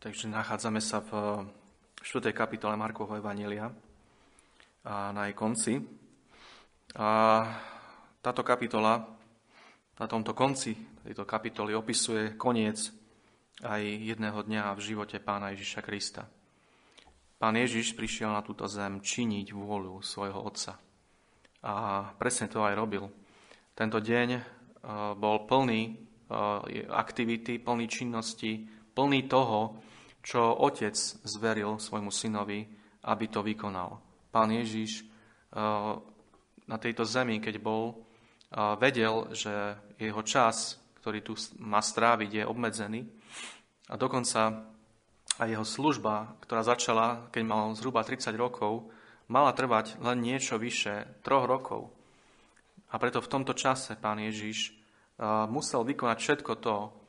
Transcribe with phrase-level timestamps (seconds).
[0.00, 1.44] Takže nachádzame sa v
[2.00, 2.32] 4.
[2.32, 3.68] kapitole Markovho Evanielia
[4.80, 5.76] a na jej konci.
[6.96, 7.44] A
[8.24, 8.96] táto kapitola,
[10.00, 10.72] na tomto konci
[11.04, 12.80] tejto kapitoly opisuje koniec
[13.60, 16.24] aj jedného dňa v živote pána Ježiša Krista.
[17.36, 20.80] Pán Ježiš prišiel na túto zem činiť vôľu svojho Otca.
[21.60, 23.04] A presne to aj robil.
[23.76, 24.40] Tento deň e,
[25.12, 28.64] bol plný e, aktivity, plný činnosti,
[28.96, 29.89] plný toho,
[30.20, 32.68] čo otec zveril svojmu synovi,
[33.08, 34.00] aby to vykonal.
[34.30, 35.06] Pán Ježiš eh,
[36.68, 42.44] na tejto zemi, keď bol, eh, vedel, že jeho čas, ktorý tu má stráviť, je
[42.44, 43.00] obmedzený
[43.88, 44.68] a dokonca
[45.40, 48.92] aj jeho služba, ktorá začala, keď mal zhruba 30 rokov,
[49.32, 51.88] mala trvať len niečo vyše troch rokov.
[52.92, 56.99] A preto v tomto čase pán Ježiš eh, musel vykonať všetko to,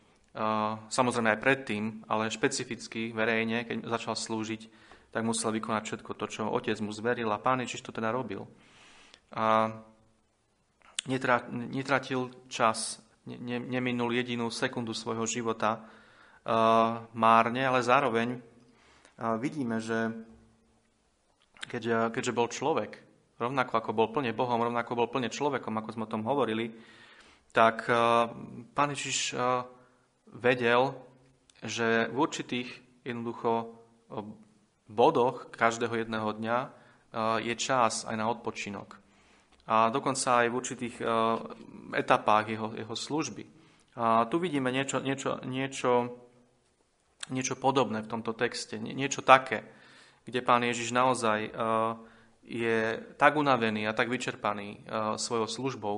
[0.87, 4.61] samozrejme aj predtým, ale špecificky verejne, keď začal slúžiť,
[5.11, 8.47] tak musel vykonať všetko to, čo otec mu zveril a pán Ježiš to teda robil.
[9.35, 9.75] A
[11.07, 15.83] netratil čas, ne, neminul jedinú sekundu svojho života
[17.11, 18.39] márne, ale zároveň
[19.37, 20.15] vidíme, že
[21.67, 23.03] keď, keďže bol človek,
[23.35, 26.71] rovnako ako bol plne Bohom, rovnako bol plne človekom, ako sme o tom hovorili,
[27.51, 27.83] tak
[28.71, 29.35] pán Ježiš
[30.31, 30.95] vedel,
[31.61, 32.69] že v určitých
[33.05, 33.75] jednoducho
[34.89, 36.57] bodoch každého jedného dňa
[37.43, 38.97] je čas aj na odpočinok.
[39.67, 40.95] A dokonca aj v určitých
[41.95, 43.43] etapách jeho, jeho služby.
[43.95, 46.17] A tu vidíme niečo, niečo, niečo,
[47.29, 49.63] niečo podobné v tomto texte, niečo také,
[50.23, 51.51] kde pán Ježiš naozaj
[52.41, 52.77] je
[53.15, 55.97] tak unavený a tak vyčerpaný svojou službou,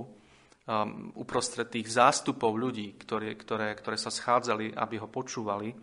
[0.64, 5.76] um, uprostred tých zástupov ľudí, ktoré, ktoré, ktoré sa schádzali, aby ho počúvali,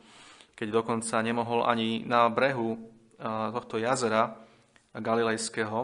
[0.56, 4.36] keď dokonca nemohol ani na brehu uh, tohto jazera
[4.96, 5.78] Galilejského,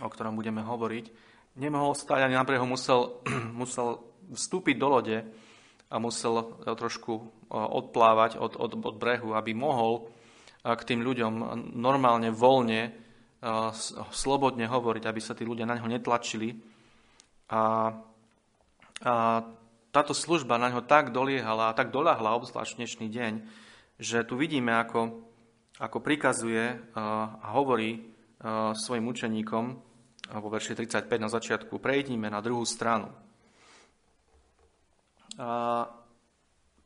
[0.00, 1.06] o ktorom budeme hovoriť,
[1.58, 3.22] nemohol stať ani na brehu, musel,
[3.60, 5.18] musel vstúpiť do lode
[5.90, 11.32] a musel trošku uh, odplávať od, od, od brehu, aby mohol uh, k tým ľuďom
[11.74, 13.74] normálne, voľne, uh,
[14.14, 16.69] slobodne hovoriť, aby sa tí ľudia na ňo netlačili,
[17.50, 17.62] a,
[19.02, 19.14] a
[19.90, 23.32] táto služba na ňo tak doliehala a tak doľahla, obzvlášť dnešný deň,
[23.98, 25.26] že tu vidíme, ako,
[25.82, 28.06] ako prikazuje a hovorí
[28.78, 29.64] svojim učeníkom
[30.30, 33.10] vo verši 35 na začiatku, prejdime na druhú stranu.
[35.36, 35.90] A,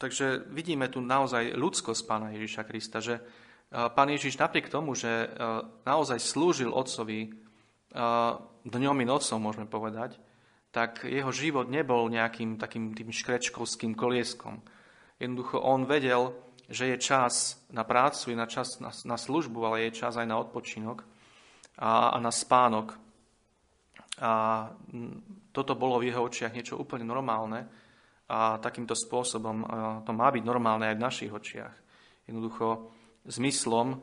[0.01, 3.21] takže vidíme tu naozaj ľudskosť pána Ježiša Krista, že
[3.69, 5.29] pán Ježiš napriek tomu, že
[5.85, 7.37] naozaj slúžil otcovi
[8.65, 10.17] dňom i nocou, môžeme povedať,
[10.75, 14.59] tak jeho život nebol nejakým takým tým škrečkovským kolieskom.
[15.23, 16.35] Jednoducho on vedel,
[16.67, 20.27] že je čas na prácu, je na čas na, na službu, ale je čas aj
[20.27, 21.07] na odpočinok
[21.79, 22.99] a, a na spánok.
[24.19, 24.67] A
[25.55, 27.71] toto bolo v jeho očiach niečo úplne normálne
[28.27, 29.63] a takýmto spôsobom
[30.03, 31.75] to má byť normálne aj v našich očiach.
[32.27, 32.91] Jednoducho
[33.31, 34.03] zmyslom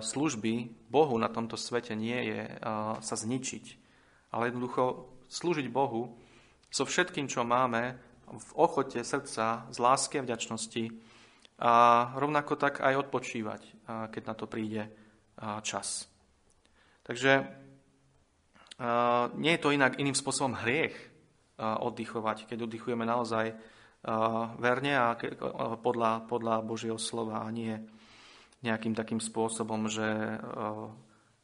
[0.00, 2.40] služby Bohu na tomto svete nie je
[3.00, 3.64] sa zničiť,
[4.32, 6.18] ale jednoducho slúžiť Bohu
[6.66, 7.94] so všetkým, čo máme,
[8.30, 10.84] v ochote srdca, z lásky a vďačnosti
[11.58, 11.72] a
[12.14, 13.62] rovnako tak aj odpočívať,
[14.10, 14.86] keď na to príde
[15.66, 16.06] čas.
[17.02, 17.42] Takže
[19.34, 20.94] nie je to inak iným spôsobom hriech
[21.58, 23.52] oddychovať, keď oddychujeme naozaj
[24.56, 25.18] verne a
[25.82, 27.76] podľa, podľa Božieho slova a nie
[28.62, 30.38] nejakým takým spôsobom, že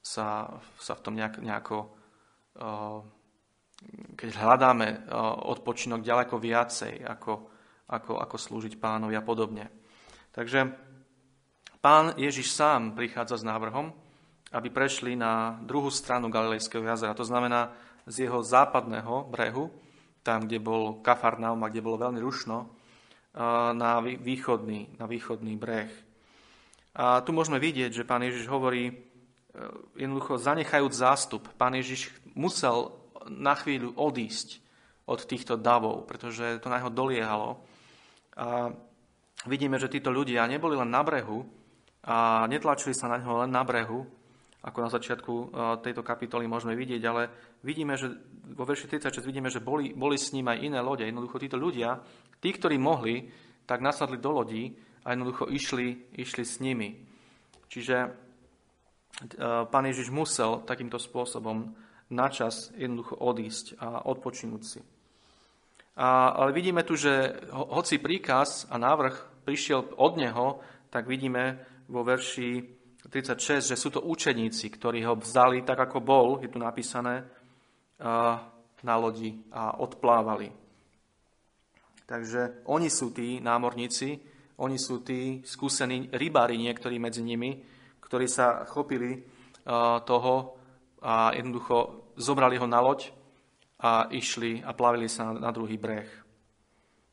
[0.00, 1.92] sa, sa v tom nejak, nejako
[4.16, 4.98] keď hľadáme eh,
[5.53, 7.32] odpočinok ďaleko viacej, ako,
[7.92, 9.69] ako, ako slúžiť pánovi a podobne.
[10.32, 10.72] Takže
[11.81, 13.92] pán Ježiš sám prichádza s návrhom,
[14.53, 17.72] aby prešli na druhú stranu Galilejského jazera, to znamená
[18.06, 19.69] z jeho západného brehu,
[20.22, 23.41] tam, kde bol Kafarnaum a kde bolo veľmi rušno, eh,
[23.76, 25.93] na východný, na východný breh.
[26.96, 28.96] A tu môžeme vidieť, že pán Ježiš hovorí, eh,
[30.00, 34.62] jednoducho zanechajúc zástup, pán Ježiš musel na chvíľu odísť
[35.06, 37.62] od týchto davov, pretože to na neho doliehalo.
[38.37, 38.75] A
[39.46, 41.46] vidíme, že títo ľudia neboli len na brehu
[42.06, 44.02] a netlačili sa na neho len na brehu,
[44.67, 45.46] ako na začiatku e,
[45.87, 47.31] tejto kapitoly môžeme vidieť, ale
[47.62, 48.11] vidíme, že
[48.50, 51.06] vo verši 36 vidíme, že boli, boli s ním aj iné lode.
[51.06, 52.02] Jednoducho títo ľudia,
[52.43, 53.31] tí, ktorí mohli,
[53.62, 54.75] tak nasadli do lodí
[55.06, 56.99] a jednoducho išli, išli s nimi.
[57.70, 58.08] Čiže e,
[59.70, 64.81] pán Ježiš musel takýmto spôsobom načas jednoducho odísť a odpočinúť si.
[65.97, 70.61] A, ale vidíme tu, že hoci príkaz a návrh prišiel od neho,
[70.91, 71.58] tak vidíme
[71.88, 72.62] vo verši
[73.06, 77.23] 36, že sú to učeníci, ktorí ho vzali tak, ako bol, je tu napísané,
[78.82, 80.52] na lodi a odplávali.
[82.06, 84.20] Takže oni sú tí námorníci,
[84.59, 87.62] oni sú tí skúsení rybári, niektorí medzi nimi,
[88.02, 89.23] ktorí sa chopili
[90.06, 90.32] toho
[91.02, 93.12] a jednoducho zobrali ho na loď
[93.81, 96.08] a išli a plavili sa na druhý breh.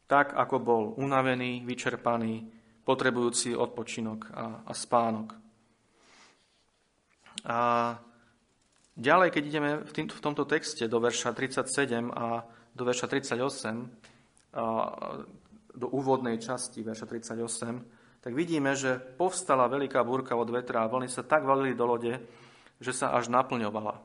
[0.08, 2.48] Tak, ako bol unavený, vyčerpaný,
[2.84, 5.36] potrebujúci odpočinok a, a spánok.
[7.44, 7.60] A
[8.96, 13.40] ďalej, keď ideme v, tým, v tomto texte do verša 37 a do verša 38,
[14.54, 14.64] a
[15.74, 21.10] do úvodnej časti verša 38, tak vidíme, že povstala veľká búrka od vetra a vlny
[21.12, 22.14] sa tak valili do lode,
[22.84, 24.04] že sa až naplňovala.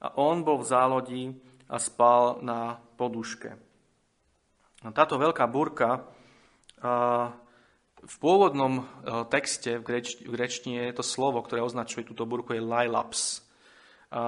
[0.00, 1.24] A on bol v zálodí
[1.66, 3.56] a spal na poduške.
[4.84, 6.04] A táto veľká búrka
[8.00, 8.88] v pôvodnom
[9.28, 13.44] texte v, greč, v grečtine je to slovo, ktoré označuje túto búrku, je lailaps.
[14.08, 14.24] A, a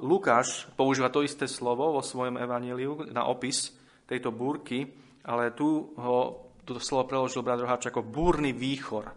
[0.00, 3.72] Lukáš používa to isté slovo vo svojom evaníliu na opis
[4.04, 4.92] tejto búrky,
[5.24, 9.14] ale tu ho toto slovo preložil brat Roháč ako búrny výchor.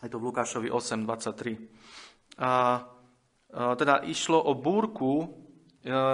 [0.00, 1.85] Je to v Lukášovi 8.23.
[2.36, 2.84] A,
[3.52, 5.26] a teda išlo o búrku, e,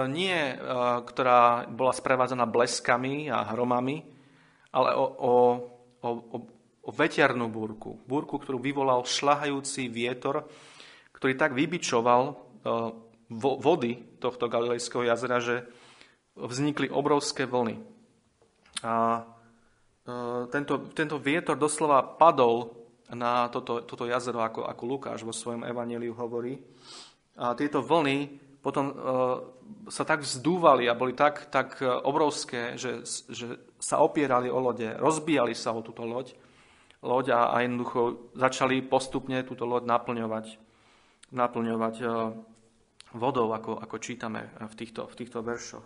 [0.07, 0.55] nie, e,
[1.03, 4.07] ktorá bola sprevádzaná bleskami a hromami,
[4.71, 5.33] ale o, o,
[5.99, 6.09] o,
[6.83, 7.99] o veternou búrku.
[8.07, 10.47] Búrku, ktorú vyvolal šlahajúci vietor,
[11.11, 12.33] ktorý tak vybičoval e,
[13.35, 15.67] vody tohto Galilejského jazera, že
[16.39, 17.81] vznikli obrovské vlny.
[18.83, 19.25] A
[20.51, 22.82] tento, tento vietor doslova padol
[23.13, 26.59] na toto, toto jazero, ako, ako Lukáš vo svojom evaníliu hovorí.
[27.37, 28.95] A tieto vlny potom uh,
[29.89, 35.51] sa tak vzdúvali a boli tak, tak obrovské, že, že sa opierali o lode, rozbíjali
[35.51, 36.31] sa o túto loď,
[37.03, 40.45] loď a, a jednoducho začali postupne túto loď naplňovať,
[41.35, 42.31] naplňovať uh,
[43.13, 45.85] vodou, ako, ako čítame v týchto, v týchto veršoch.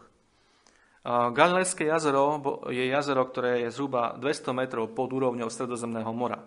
[1.08, 2.36] Galilejské jazero
[2.68, 6.44] je jazero, ktoré je zhruba 200 metrov pod úrovňou Stredozemného mora.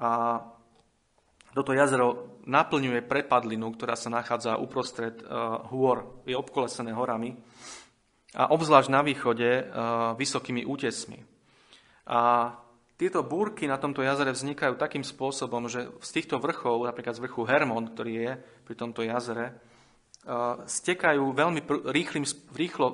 [0.00, 0.40] A
[1.52, 7.36] toto jazero naplňuje prepadlinu, ktorá sa nachádza uprostred uh, hôr, je obkolesené horami
[8.32, 11.20] a obzvlášť na východe uh, vysokými útesmi.
[12.08, 12.54] A
[12.96, 17.42] tieto búrky na tomto jazere vznikajú takým spôsobom, že z týchto vrchov, napríklad z vrchu
[17.44, 18.32] Hermon, ktorý je
[18.64, 22.24] pri tomto jazere, uh, stekajú veľmi pr- rýchlym,
[22.56, 22.88] rýchlo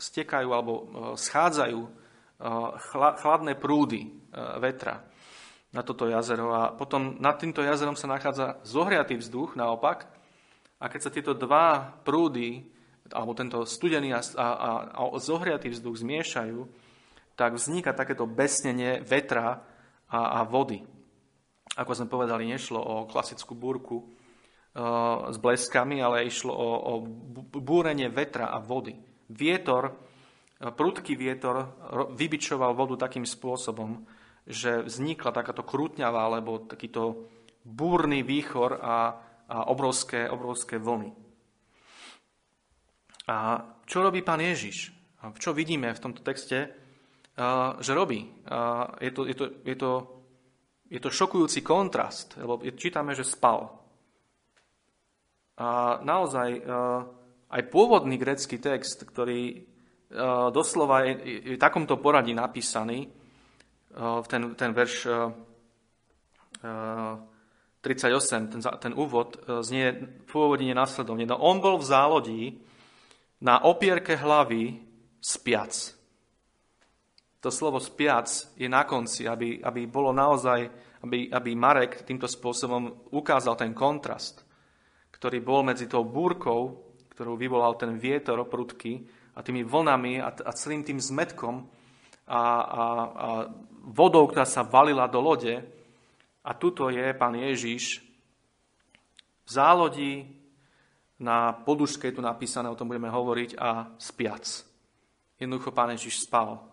[0.00, 0.82] stekajú alebo e,
[1.20, 1.90] schádzajú e,
[3.20, 4.10] chladné prúdy e,
[4.58, 5.04] vetra
[5.70, 6.50] na toto jazero.
[6.54, 10.10] A potom nad týmto jazerom sa nachádza zohriatý vzduch naopak.
[10.80, 12.66] A keď sa tieto dva prúdy,
[13.10, 14.48] alebo tento studený a, a,
[14.96, 16.66] a zohriatý vzduch zmiešajú,
[17.34, 19.62] tak vzniká takéto besnenie vetra
[20.10, 20.82] a, a vody.
[21.78, 24.10] Ako sme povedali, nešlo o klasickú búrku
[25.30, 26.92] s bleskami, ale išlo o, o
[27.58, 28.94] búrenie vetra a vody
[29.30, 29.94] vietor,
[30.58, 31.78] prudký vietor
[32.14, 34.02] vybičoval vodu takým spôsobom,
[34.46, 37.28] že vznikla takáto krútňavá alebo takýto
[37.64, 38.96] búrny výchor a,
[39.48, 41.12] a obrovské, obrovské vlny.
[43.30, 44.90] A čo robí pán Ježiš?
[45.22, 46.72] A čo vidíme v tomto texte,
[47.78, 48.26] že robí?
[48.98, 49.90] Je to, je to, je to,
[50.90, 53.70] je to šokujúci kontrast, lebo čítame, že spal.
[55.60, 56.64] A naozaj
[57.52, 59.62] aj pôvodný grecký text, ktorý
[60.50, 61.14] doslova je,
[61.52, 63.06] je v takomto poradí napísaný,
[64.26, 65.08] ten, ten verš
[66.60, 66.62] 38,
[67.82, 69.92] e, ten, ten úvod, znie
[70.30, 71.26] pôvodne následovne.
[71.26, 72.42] No on bol v zálodí
[73.42, 74.78] na opierke hlavy
[75.18, 75.72] spiac.
[77.40, 80.60] To slovo spiac je na konci, aby, aby bolo naozaj,
[81.02, 84.44] aby, aby Marek týmto spôsobom ukázal ten kontrast,
[85.08, 89.04] ktorý bol medzi tou búrkou ktorú vyvolal ten vietor prudky
[89.36, 91.68] a tými vlnami a, a celým tým zmetkom
[92.24, 93.28] a, a, a
[93.80, 95.60] vodou, ktorá sa valila do lode.
[96.44, 98.00] A tuto je pán Ježiš
[99.44, 100.12] v zálodi
[101.20, 104.44] na poduške, je tu napísané, o tom budeme hovoriť, a spiac.
[105.36, 106.64] Jednoducho pán Ježiš spal.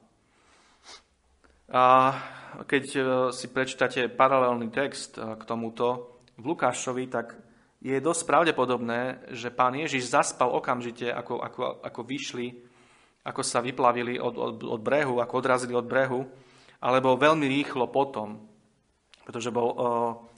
[1.67, 2.15] A
[2.63, 2.99] keď e,
[3.35, 7.35] si prečítate paralelný text e, k tomuto v Lukášovi, tak
[7.83, 12.47] je dosť pravdepodobné, že pán Ježiš zaspal okamžite, ako, ako, ako vyšli,
[13.27, 16.23] ako sa vyplavili od, od, od brehu, ako odrazili od brehu,
[16.81, 18.37] alebo veľmi rýchlo potom,
[19.25, 19.77] pretože bol uh,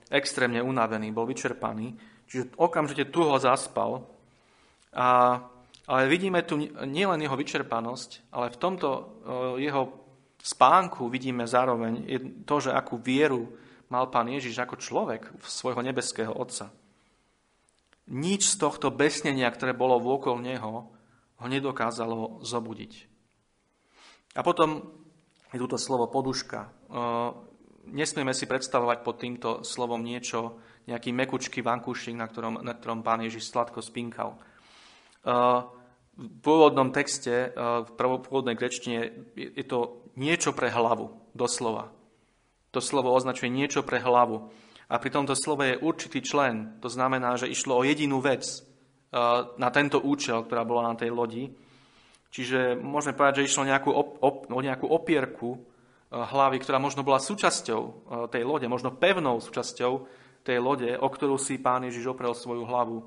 [0.10, 1.94] extrémne unavený, bol vyčerpaný.
[2.30, 4.06] Čiže okamžite tu ho zaspal.
[4.94, 5.38] A,
[5.86, 9.04] ale vidíme tu nielen jeho vyčerpanosť, ale v tomto uh,
[9.62, 9.94] jeho
[10.40, 12.08] spánku vidíme zároveň
[12.48, 13.52] to, že akú vieru
[13.92, 16.72] mal pán Ježiš ako človek v svojho nebeského Otca.
[18.10, 20.90] Nič z tohto besnenia, ktoré bolo vôkol neho,
[21.40, 23.06] ho nedokázalo zobudiť.
[24.38, 24.99] A potom
[25.50, 26.70] je túto slovo poduška.
[27.90, 33.22] Nesmieme si predstavovať pod týmto slovom niečo, nejaký mekučký vankúšik, na ktorom, na ktorom pán
[33.26, 34.38] Ježiš sladko spinkal.
[36.20, 41.94] V pôvodnom texte, v pôvodnej grečtine je to niečo pre hlavu, doslova.
[42.76, 44.50] To slovo označuje niečo pre hlavu.
[44.90, 46.82] A pri tomto slove je určitý člen.
[46.82, 48.46] To znamená, že išlo o jedinú vec
[49.58, 51.50] na tento účel, ktorá bola na tej lodi.
[52.30, 55.62] Čiže môžeme povedať, že išlo nejakú op, op, o nejakú opierku eh,
[56.14, 57.92] hlavy, ktorá možno bola súčasťou eh,
[58.30, 59.92] tej lode, možno pevnou súčasťou
[60.46, 62.98] tej lode, o ktorú si pán Ježiš oprel svoju hlavu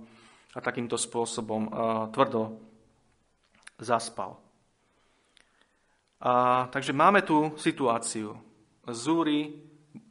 [0.52, 1.64] a takýmto spôsobom
[2.12, 2.60] tvrdo
[3.80, 4.36] zaspal.
[6.22, 8.38] A, takže máme tu situáciu
[8.94, 9.58] zúri,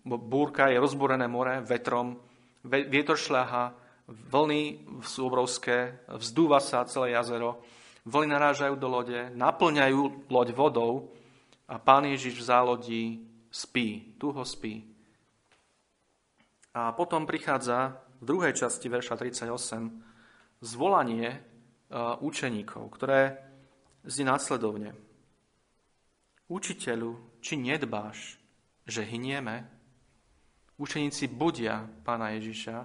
[0.03, 2.19] búrka, je rozborené more vetrom,
[2.67, 3.71] vietor šľaha,
[4.11, 7.63] vlny sú obrovské, vzdúva sa celé jazero,
[8.05, 11.13] vlny narážajú do lode, naplňajú loď vodou
[11.69, 13.03] a pán Ježiš v zálodí
[13.51, 14.83] spí, tuho spí.
[16.71, 21.39] A potom prichádza v druhej časti verša 38 zvolanie e,
[22.23, 23.35] učeníkov, ktoré
[24.07, 24.95] znie následovne.
[26.47, 28.39] Učiteľu, či nedbáš,
[28.87, 29.67] že hynieme,
[30.79, 32.77] učeníci budia pána Ježiša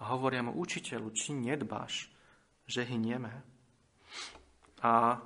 [0.00, 2.08] a hovoria mu, učiteľu, či nedbáš,
[2.64, 3.49] že hynieme?
[4.80, 5.20] A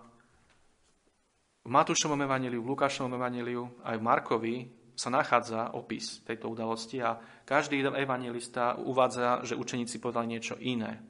[1.64, 4.56] v Matúšovom evaníliu, v Lukášovom evaníliu, aj v Markovi
[4.94, 11.02] sa nachádza opis tejto udalosti a každý evangelista uvádza, že učeníci povedali niečo iné.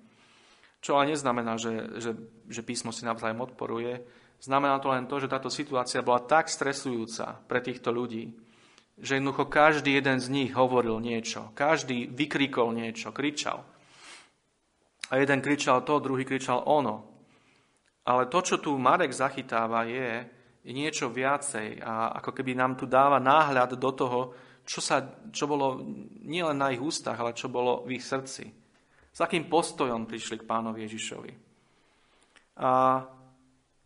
[0.81, 2.13] Čo ale neznamená, že, že,
[2.49, 4.05] že písmo si navzájom odporuje.
[4.41, 8.29] Znamená to len to, že táto situácia bola tak stresujúca pre týchto ľudí,
[9.01, 11.57] že jednoducho každý jeden z nich hovoril niečo.
[11.57, 13.65] Každý vykrikol niečo, kričal.
[15.09, 17.14] A jeden kričal to, druhý kričal ono.
[18.05, 20.29] Ale to, čo tu Marek zachytáva, je,
[20.73, 24.21] niečo viacej a ako keby nám tu dáva náhľad do toho,
[24.65, 25.85] čo, sa, čo bolo
[26.25, 28.49] nielen na ich ústach, ale čo bolo v ich srdci.
[29.13, 31.33] S akým postojom prišli k pánovi Ježišovi.
[32.65, 33.05] A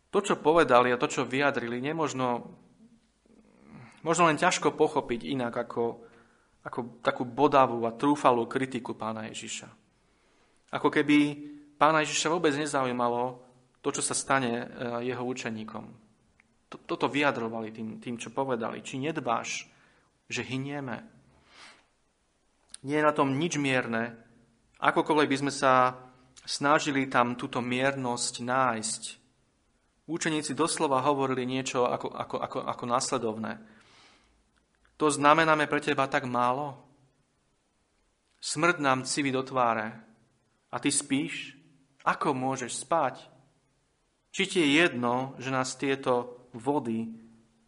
[0.07, 2.47] to, čo povedali a to, čo vyjadrili, nemožno
[3.99, 5.99] možno len ťažko pochopiť inak ako,
[6.63, 9.67] ako takú bodavú a trúfalú kritiku pána Ježiša.
[10.71, 11.17] Ako keby
[11.75, 13.48] pána Ježiša vôbec nezaujímalo
[13.79, 14.65] to, čo sa stane e,
[15.07, 15.85] jeho učeníkom.
[16.69, 18.85] Toto vyjadrovali tým, tým, čo povedali.
[18.85, 19.65] Či nedbáš,
[20.29, 21.01] že hynieme?
[22.85, 24.13] Nie je na tom nič mierne.
[24.77, 25.97] Akokoľvek by sme sa
[26.45, 29.03] snažili tam túto miernosť nájsť.
[30.09, 33.53] Učeníci doslova hovorili niečo ako, ako, ako, ako následovné.
[34.99, 36.77] To znamenáme pre teba tak málo?
[38.39, 39.95] Smrť nám civi do tváre.
[40.69, 41.57] A ty spíš?
[42.05, 43.38] Ako môžeš spať?
[44.29, 47.09] Či ti je jedno, že nás tieto vody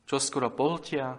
[0.05, 1.15] čo skoro poltia?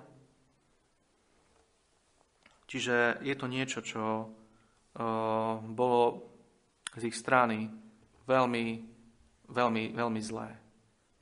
[2.68, 6.00] Čiže je to niečo, čo uh, bolo
[6.92, 7.72] z ich strany
[8.28, 8.66] veľmi,
[9.48, 10.52] veľmi, veľmi zlé.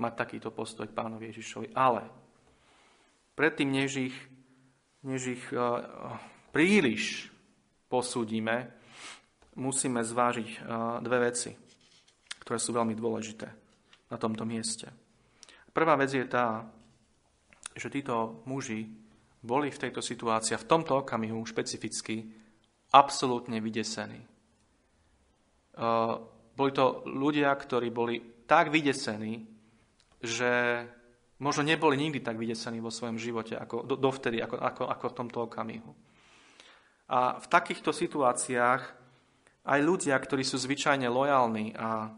[0.03, 1.71] Mať takýto postoj k pánovi Ježišovi.
[1.79, 2.11] Ale
[3.39, 4.17] predtým, než ich
[5.07, 5.61] než ich eh,
[6.53, 7.33] príliš
[7.89, 8.69] posúdime,
[9.57, 10.61] musíme zvážiť eh,
[11.01, 11.55] dve veci,
[12.45, 13.60] ktoré sú veľmi dôležité
[14.11, 14.91] na tomto mieste.
[15.71, 16.67] Prvá vec je tá,
[17.79, 18.91] že títo muži
[19.41, 22.29] boli v tejto situácii v tomto okamihu špecificky
[22.93, 24.21] absolútne vydesení.
[25.81, 26.15] Eh,
[26.59, 29.47] boli to ľudia, ktorí boli tak vydesení,
[30.21, 30.85] že
[31.41, 35.17] možno neboli nikdy tak vydesení vo svojom živote ako do, dovtedy, ako, ako, ako v
[35.17, 35.93] tomto okamihu.
[37.11, 38.83] A v takýchto situáciách
[39.65, 42.13] aj ľudia, ktorí sú zvyčajne lojálni a,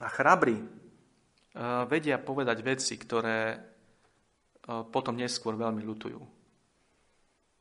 [0.00, 6.20] a chrabrí, uh, vedia povedať veci, ktoré uh, potom neskôr veľmi ľutujú.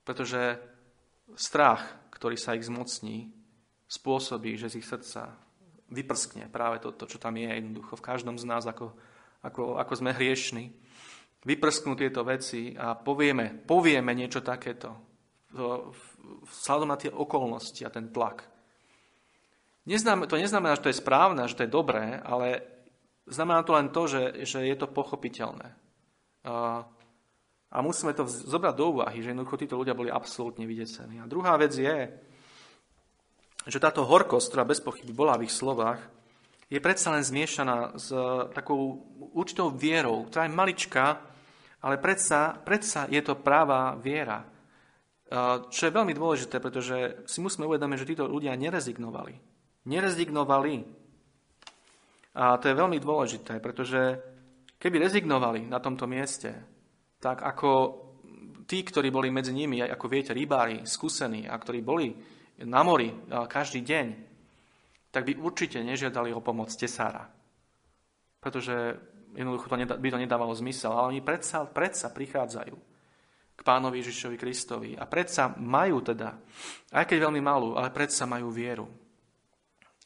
[0.06, 0.62] Pretože
[1.34, 3.34] strach, ktorý sa ich zmocní,
[3.86, 5.34] spôsobí, že z ich srdca
[5.90, 8.94] vyprskne práve to, to, čo tam je jednoducho v každom z nás ako,
[9.46, 10.74] ako, ako sme hriešni,
[11.46, 14.98] vyprsknú tieto veci a povieme, povieme niečo takéto
[16.50, 18.44] vzhľadom na tie okolnosti a ten tlak.
[19.86, 22.66] To neznamená, že to je správne, že to je dobré, ale
[23.30, 25.78] znamená to len to, že, že je to pochopiteľné.
[26.46, 31.22] A, musíme to zobrať do úvahy, že jednoducho títo ľudia boli absolútne vydesení.
[31.22, 32.10] A druhá vec je,
[33.66, 36.02] že táto horkosť, ktorá bez pochyby bola v ich slovách,
[36.66, 38.10] je predsa len zmiešaná s
[38.58, 39.06] takou
[39.38, 41.06] určitou vierou, ktorá je maličká,
[41.86, 44.42] Ale predsa, predsa je to práva viera.
[45.70, 49.55] Čo je veľmi dôležité, pretože si musíme uvedomiť, že títo ľudia nerezignovali.
[49.86, 50.76] Nerezignovali.
[52.36, 54.20] A to je veľmi dôležité, pretože
[54.76, 56.52] keby rezignovali na tomto mieste,
[57.22, 57.70] tak ako
[58.68, 62.12] tí, ktorí boli medzi nimi, ako viete, rybári, skúsení a ktorí boli
[62.66, 64.06] na mori každý deň,
[65.14, 67.24] tak by určite nežiadali o pomoc tesára.
[68.44, 69.00] Pretože
[69.36, 70.96] Jednoducho to by to nedávalo zmysel.
[70.96, 72.76] Ale oni predsa, predsa prichádzajú
[73.56, 74.90] k pánovi Ježišovi Kristovi.
[74.96, 76.40] A predsa majú teda,
[76.96, 78.88] aj keď veľmi malú, ale predsa majú vieru.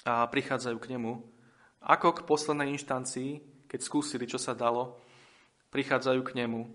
[0.10, 1.22] A prichádzajú k nemu.
[1.86, 4.98] Ako k poslednej inštancii, keď skúsili, čo sa dalo,
[5.70, 6.66] prichádzajú k nemu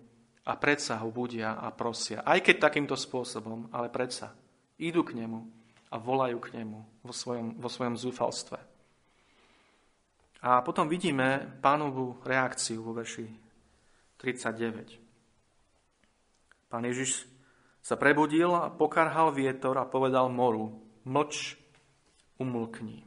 [0.47, 2.23] a predsa ho budia a prosia.
[2.23, 4.38] Aj keď takýmto spôsobom, ale predsa.
[4.79, 5.41] Idú k nemu
[5.91, 8.59] a volajú k nemu vo svojom, vo svojom zúfalstve.
[10.45, 13.26] A potom vidíme pánovú reakciu vo verši
[14.21, 15.00] 39.
[16.69, 17.25] Pán Ježiš
[17.81, 21.57] sa prebudil a pokarhal vietor a povedal moru, mlč,
[22.37, 23.04] umlkni.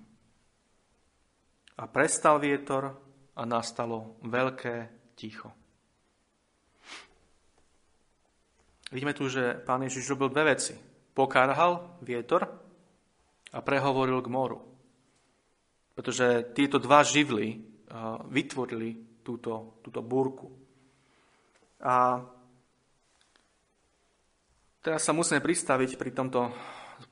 [1.77, 2.89] A prestal vietor
[3.38, 4.75] a nastalo veľké
[5.13, 5.53] ticho.
[8.89, 10.74] Vidíme tu, že pán Ježiš robil dve veci.
[11.13, 12.48] Pokarhal vietor
[13.53, 14.60] a prehovoril k moru.
[15.93, 17.62] Pretože tieto dva živly
[18.31, 20.50] vytvorili túto, túto búrku.
[21.84, 22.24] A
[24.81, 26.50] teraz sa musíme pristaviť pri tomto,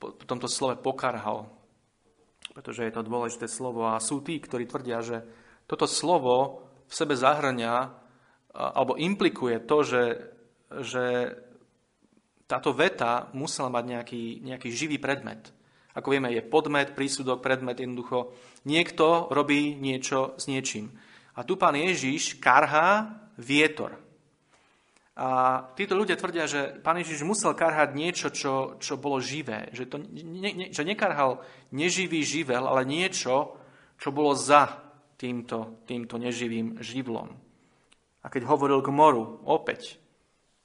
[0.00, 1.50] pri tomto slove pokarhal,
[2.56, 3.84] pretože je to dôležité slovo.
[3.84, 5.20] A sú tí, ktorí tvrdia, že
[5.68, 7.92] toto slovo v sebe zahrania
[8.56, 10.04] alebo implikuje to, že,
[10.80, 11.04] že
[12.48, 15.52] táto veta musela mať nejaký, nejaký živý predmet.
[15.92, 18.32] Ako vieme, je podmet, prísudok, predmet, jednoducho.
[18.64, 20.96] Niekto robí niečo s niečím.
[21.36, 24.00] A tu pán Ježiš karhá vietor.
[25.16, 25.28] A
[25.72, 29.72] títo ľudia tvrdia, že pán Ježiš musel karhať niečo, čo, čo bolo živé.
[29.72, 31.40] Že, to, ne, ne, že nekarhal
[31.72, 33.56] neživý živel, ale niečo,
[33.96, 34.76] čo bolo za
[35.16, 37.32] týmto, týmto neživým živlom.
[38.20, 39.96] A keď hovoril k moru, opäť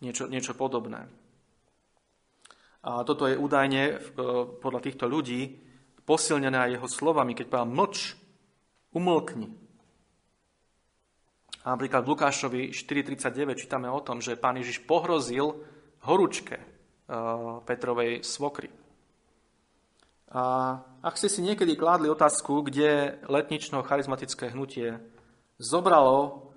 [0.04, 1.08] niečo, niečo podobné.
[2.84, 3.94] A toto je údajne e,
[4.60, 5.62] podľa týchto ľudí
[6.04, 7.98] posilnené aj jeho slovami, keď povedal mlč,
[8.92, 9.48] umlkni.
[11.62, 15.62] A napríklad v Lukášovi 4.39 čítame o tom, že pán Ježiš pohrozil
[16.02, 16.66] horúčke e,
[17.62, 18.74] Petrovej svokry.
[20.32, 24.98] A ak ste si niekedy kládli otázku, kde letnično charizmatické hnutie
[25.60, 26.50] zobralo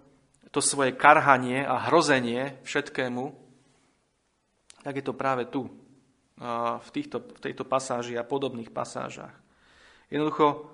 [0.54, 3.34] to svoje karhanie a hrozenie všetkému,
[4.86, 5.66] tak je to práve tu,
[6.78, 9.34] v, týchto, v tejto pasáži a podobných pasážach.
[10.06, 10.70] Jednoducho,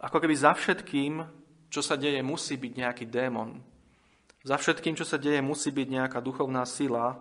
[0.00, 1.24] ako keby za všetkým,
[1.68, 3.60] čo sa deje, musí byť nejaký démon.
[4.44, 7.20] Za všetkým, čo sa deje, musí byť nejaká duchovná sila,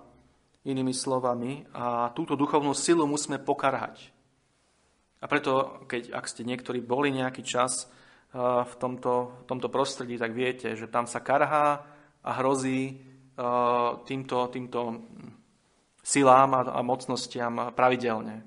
[0.67, 4.11] inými slovami, a túto duchovnú silu musíme pokarhať.
[5.17, 7.89] A preto, keď, ak ste niektorí boli nejaký čas
[8.35, 11.87] v tomto, tomto prostredí, tak viete, že tam sa karhá
[12.21, 13.01] a hrozí
[14.05, 14.79] týmto, týmto
[16.03, 18.43] silám a, a mocnostiam pravidelne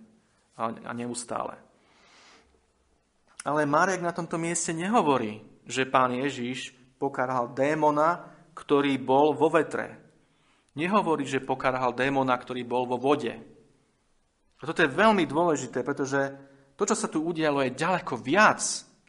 [0.55, 1.57] a, a neustále.
[3.41, 9.97] Ale Marek na tomto mieste nehovorí, že pán Ježiš pokarhal démona, ktorý bol vo vetre.
[10.77, 13.33] Nehovorí, že pokarhal démona, ktorý bol vo vode.
[14.61, 16.21] A toto je veľmi dôležité, pretože
[16.77, 18.61] to, čo sa tu udialo, je ďaleko viac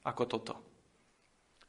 [0.08, 0.56] ako toto.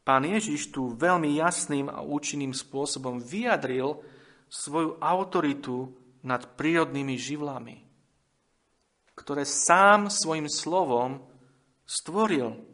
[0.02, 4.02] Pán Ježiš tu veľmi jasným a účinným spôsobom vyjadril
[4.50, 5.94] svoju autoritu
[6.26, 7.82] nad prírodnými živlami,
[9.14, 11.22] ktoré sám svojim slovom
[11.86, 12.71] stvoril.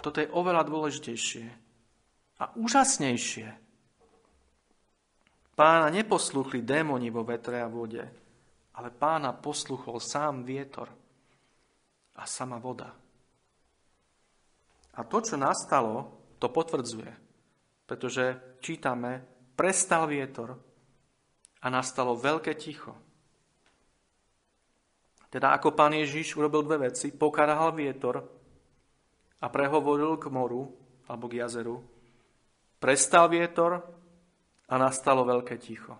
[0.00, 1.46] Toto je oveľa dôležitejšie
[2.42, 3.48] a úžasnejšie.
[5.54, 8.02] Pána neposluchli démoni vo vetre a vode,
[8.74, 10.90] ale pána posluchol sám vietor
[12.18, 12.90] a sama voda.
[14.94, 16.10] A to, čo nastalo,
[16.42, 17.12] to potvrdzuje,
[17.86, 19.22] pretože čítame,
[19.54, 20.58] prestal vietor
[21.62, 22.94] a nastalo veľké ticho.
[25.30, 28.22] Teda ako pán Ježiš urobil dve veci, pokarhal vietor
[29.44, 30.72] a prehovoril k moru
[31.04, 31.84] alebo k jazeru,
[32.80, 33.84] prestal vietor
[34.64, 35.92] a nastalo veľké ticho.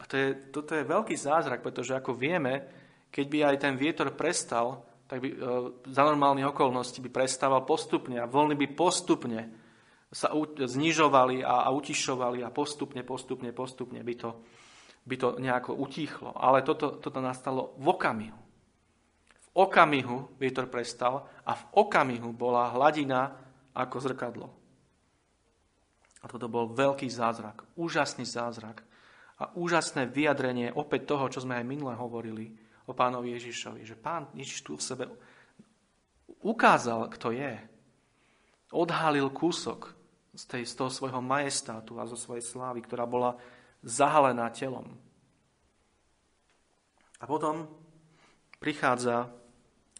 [0.00, 2.64] A to je, toto je veľký zázrak, pretože ako vieme,
[3.12, 5.36] keď by aj ten vietor prestal, tak by e,
[5.92, 9.52] za normálnych okolností by prestával postupne a voľny by postupne
[10.08, 14.30] sa znižovali a, a utišovali a postupne, postupne, postupne by to,
[15.04, 16.32] by to nejako utíchlo.
[16.36, 18.43] Ale toto, toto nastalo v okamihu.
[19.54, 23.38] Okamihu vietor prestal a v okamihu bola hladina
[23.70, 24.48] ako zrkadlo.
[26.22, 28.82] A toto bol veľký zázrak, úžasný zázrak
[29.38, 32.50] a úžasné vyjadrenie opäť toho, čo sme aj minule hovorili
[32.88, 33.84] o pánovi Ježišovi.
[33.84, 35.04] Že pán Ježiš tu v sebe
[36.40, 37.54] ukázal, kto je.
[38.74, 39.92] Odhalil kúsok
[40.34, 43.38] z, tej, z toho svojho majestátu a zo svojej slávy, ktorá bola
[43.84, 44.96] zahalená telom.
[47.20, 47.68] A potom
[48.58, 49.28] prichádza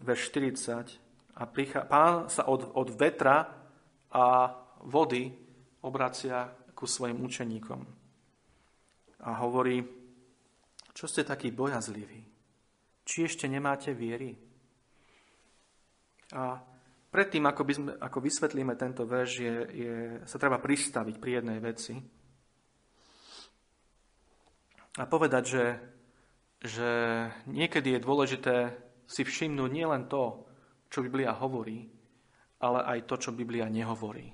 [0.03, 3.47] verš 40 a prichá, pán sa od, od vetra
[4.11, 4.25] a
[4.83, 5.31] vody
[5.83, 8.05] obracia ku svojim učeníkom
[9.25, 9.81] a hovorí,
[10.93, 12.23] čo ste takí bojazliví?
[13.05, 14.37] Či ešte nemáte viery?
[16.37, 16.61] A
[17.09, 19.95] predtým, ako, by sme, ako vysvetlíme tento verš, je, je,
[20.29, 21.95] sa treba pristaviť pri jednej veci
[24.95, 25.65] a povedať, že,
[26.63, 26.91] že
[27.51, 28.57] niekedy je dôležité
[29.05, 30.45] si všimnúť nielen to,
[30.89, 31.85] čo Biblia hovorí,
[32.61, 34.31] ale aj to, čo Biblia nehovorí.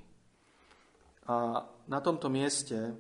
[1.31, 2.95] A na tomto mieste,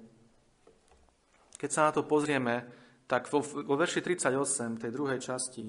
[1.59, 2.66] keď sa na to pozrieme,
[3.11, 5.66] tak vo, vo verši 38, tej druhej časti,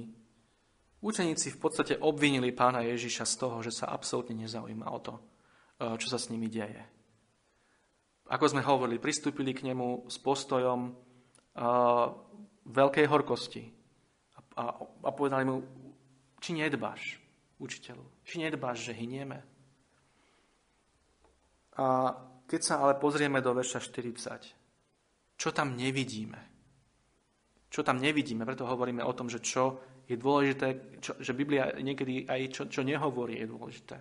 [1.02, 5.22] učeníci v podstate obvinili pána Ježiša z toho, že sa absolútne nezaujíma o to, e,
[5.98, 6.86] čo sa s nimi deje.
[8.30, 10.96] Ako sme hovorili, pristúpili k nemu s postojom,
[12.64, 13.64] veľkej horkosti.
[14.36, 15.60] A, a, a povedali mu,
[16.42, 17.22] či nedbáš,
[17.62, 19.40] učiteľu, či nedbáš, že hynieme.
[21.78, 21.86] A
[22.50, 26.42] keď sa ale pozrieme do verša 40, čo tam nevidíme?
[27.72, 28.44] Čo tam nevidíme?
[28.44, 32.82] Preto hovoríme o tom, že čo je dôležité, čo, že Biblia niekedy aj čo, čo
[32.84, 33.98] nehovorí je dôležité.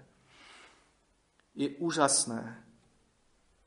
[1.54, 2.42] Je úžasné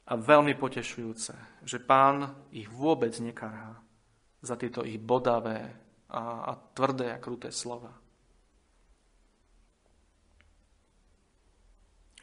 [0.03, 3.79] a veľmi potešujúce, že pán ich vôbec nekarhá
[4.43, 5.71] za tieto ich bodavé
[6.11, 8.02] a, a tvrdé a kruté slova.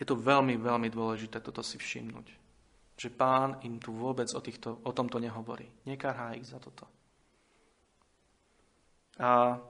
[0.01, 2.27] Je to veľmi, veľmi dôležité toto si všimnúť.
[2.97, 5.69] Že pán im tu vôbec o, týchto, o tomto nehovorí.
[5.85, 6.89] Nekarhá ich za toto.
[9.21, 9.61] A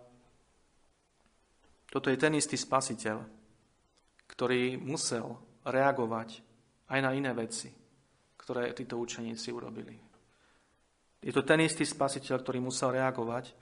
[1.91, 3.19] toto je ten istý spasiteľ,
[4.31, 5.35] ktorý musel
[5.67, 6.39] reagovať
[6.87, 7.81] aj na iné veci
[8.51, 9.95] ktoré títo učeníci urobili.
[11.23, 13.55] Je to ten istý spasiteľ, ktorý musel reagovať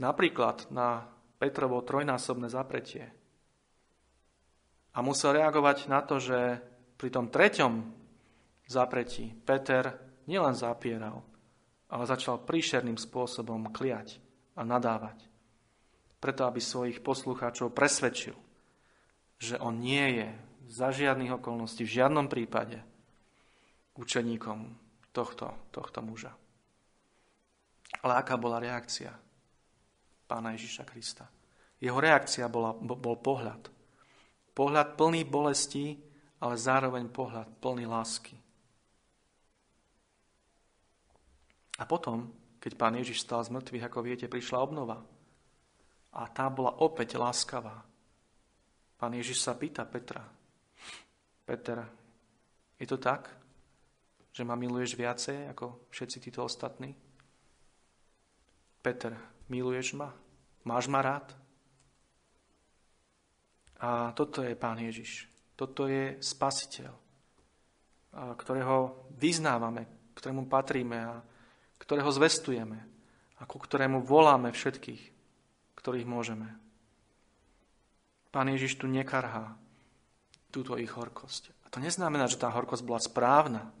[0.00, 1.04] napríklad na
[1.36, 3.12] Petrovo trojnásobné zapretie.
[4.94, 6.62] A musel reagovať na to, že
[6.94, 7.72] pri tom treťom
[8.70, 9.98] zapretí Peter
[10.30, 11.26] nielen zapieral,
[11.90, 14.22] ale začal príšerným spôsobom kliať
[14.54, 15.26] a nadávať.
[16.22, 18.38] Preto, aby svojich poslucháčov presvedčil,
[19.36, 20.28] že on nie je
[20.72, 22.80] za žiadnych okolností, v žiadnom prípade
[23.98, 24.72] učeníkom
[25.12, 26.32] tohto, tohto muža.
[28.00, 29.12] Ale aká bola reakcia
[30.24, 31.28] pána Ježiša Krista?
[31.78, 33.68] Jeho reakcia bola, bol pohľad.
[34.54, 35.98] Pohľad plný bolesti,
[36.40, 38.38] ale zároveň pohľad plný lásky.
[41.74, 42.30] A potom,
[42.62, 45.02] keď pán Ježiš stal z mŕtvych, ako viete, prišla obnova.
[46.14, 47.82] A tá bola opäť láskavá.
[48.94, 50.22] Pán Ježiš sa pýta Petra.
[51.42, 51.82] Peter,
[52.78, 53.44] je to tak?
[54.34, 56.90] že ma miluješ viacej ako všetci títo ostatní?
[58.82, 59.14] Peter,
[59.46, 60.10] miluješ ma?
[60.66, 61.30] Máš ma rád?
[63.80, 65.26] A toto je Pán Ježiš.
[65.54, 66.92] Toto je Spasiteľ,
[68.14, 71.14] ktorého vyznávame, ktorému patríme a
[71.78, 72.78] ktorého zvestujeme
[73.38, 75.02] a ku ktorému voláme všetkých,
[75.78, 76.48] ktorých môžeme.
[78.30, 79.54] Pán Ježiš tu nekarhá
[80.50, 81.50] túto ich horkosť.
[81.62, 83.74] A to neznamená, že tá horkosť bola správna,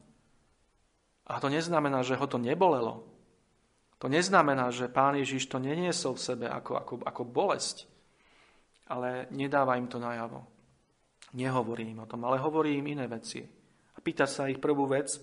[1.24, 3.00] a to neznamená, že ho to nebolelo.
[3.98, 7.88] To neznamená, že Pán Ježiš to neniesol v sebe ako, ako, ako bolesť,
[8.88, 10.44] ale nedáva im to najavo.
[11.34, 13.42] Nehovorí im o tom, ale hovorí im iné veci.
[13.94, 15.18] A pýta sa ich prvú vec,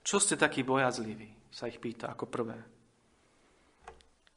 [0.00, 2.58] čo ste takí bojazliví, sa ich pýta ako prvé.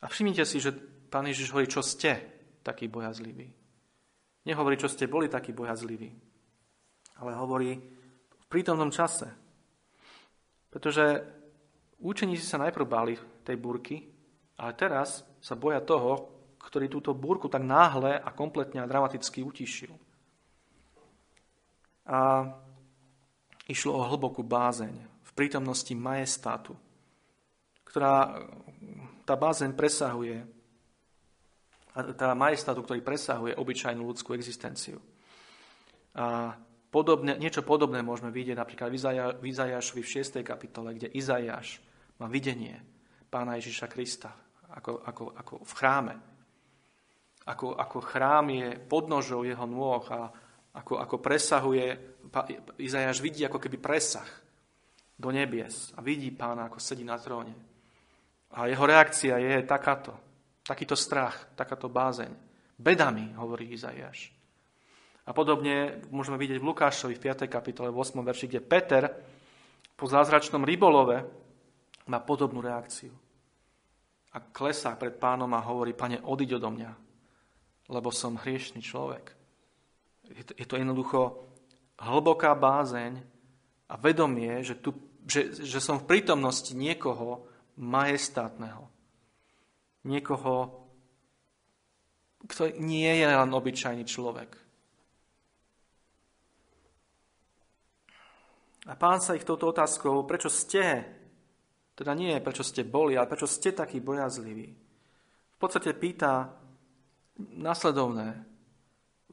[0.04, 0.76] A všimnite si, že
[1.14, 2.20] Pán Ježiš hovorí, čo ste
[2.66, 3.48] takí bojazliví.
[4.44, 6.12] Nehovorí, čo ste boli takí bojazliví,
[7.24, 7.72] ale hovorí
[8.34, 9.32] v prítomnom čase.
[10.68, 11.24] Pretože
[12.02, 13.14] učeníci sa najprv báli
[13.46, 14.04] tej búrky,
[14.58, 16.33] ale teraz sa boja toho,
[16.64, 19.92] ktorý túto búrku tak náhle a kompletne a dramaticky utišil.
[22.08, 22.48] A
[23.68, 26.76] išlo o hlbokú bázeň v prítomnosti majestátu,
[27.84, 28.40] ktorá,
[29.28, 30.44] tá bázeň presahuje,
[31.94, 34.98] tá majestátu, ktorý presahuje obyčajnú ľudskú existenciu.
[36.16, 36.56] A
[36.94, 38.94] Podobne, niečo podobné môžeme vidieť napríklad
[39.42, 40.46] v Izajašovi v 6.
[40.46, 41.82] kapitole, kde Izajaš
[42.22, 42.78] má videnie
[43.34, 44.30] pána Ježiša Krista
[44.70, 46.16] ako, ako, ako v chráme.
[47.44, 50.32] Ako, ako chrám je podnožou jeho nôh a
[50.74, 51.86] ako, ako presahuje,
[52.82, 54.26] Izajaš vidí ako keby presah
[55.14, 57.54] do nebies a vidí pána, ako sedí na tróne.
[58.54, 60.14] A jeho reakcia je takáto,
[60.66, 62.32] takýto strach, takáto bázeň.
[62.78, 64.34] Bedami, hovorí Izaiáš.
[65.24, 67.48] A podobne môžeme vidieť v Lukášovi v 5.
[67.48, 68.20] kapitole v 8.
[68.20, 69.04] verši, kde Peter
[69.96, 71.24] po zázračnom rybolove
[72.12, 73.14] má podobnú reakciu.
[74.34, 76.92] A klesá pred pánom a hovorí, pane, odiď odo mňa,
[77.92, 79.36] lebo som hriešný človek.
[80.32, 81.22] Je to, je to jednoducho
[82.00, 83.20] hlboká bázeň
[83.92, 84.96] a vedomie, že, tu,
[85.28, 88.88] že, že som v prítomnosti niekoho majestátneho.
[90.04, 90.84] Niekoho,
[92.48, 94.64] kto nie je len obyčajný človek.
[98.84, 101.08] A pán sa ich touto otázkou, prečo ste,
[101.96, 104.68] teda nie prečo ste boli, ale prečo ste takí bojazliví,
[105.56, 106.63] v podstate pýta
[107.58, 108.46] nasledovné.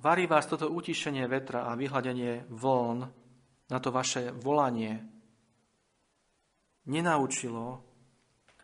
[0.00, 2.98] Varí vás toto utišenie vetra a vyhľadenie vln
[3.70, 4.98] na to vaše volanie
[6.88, 7.84] nenaučilo,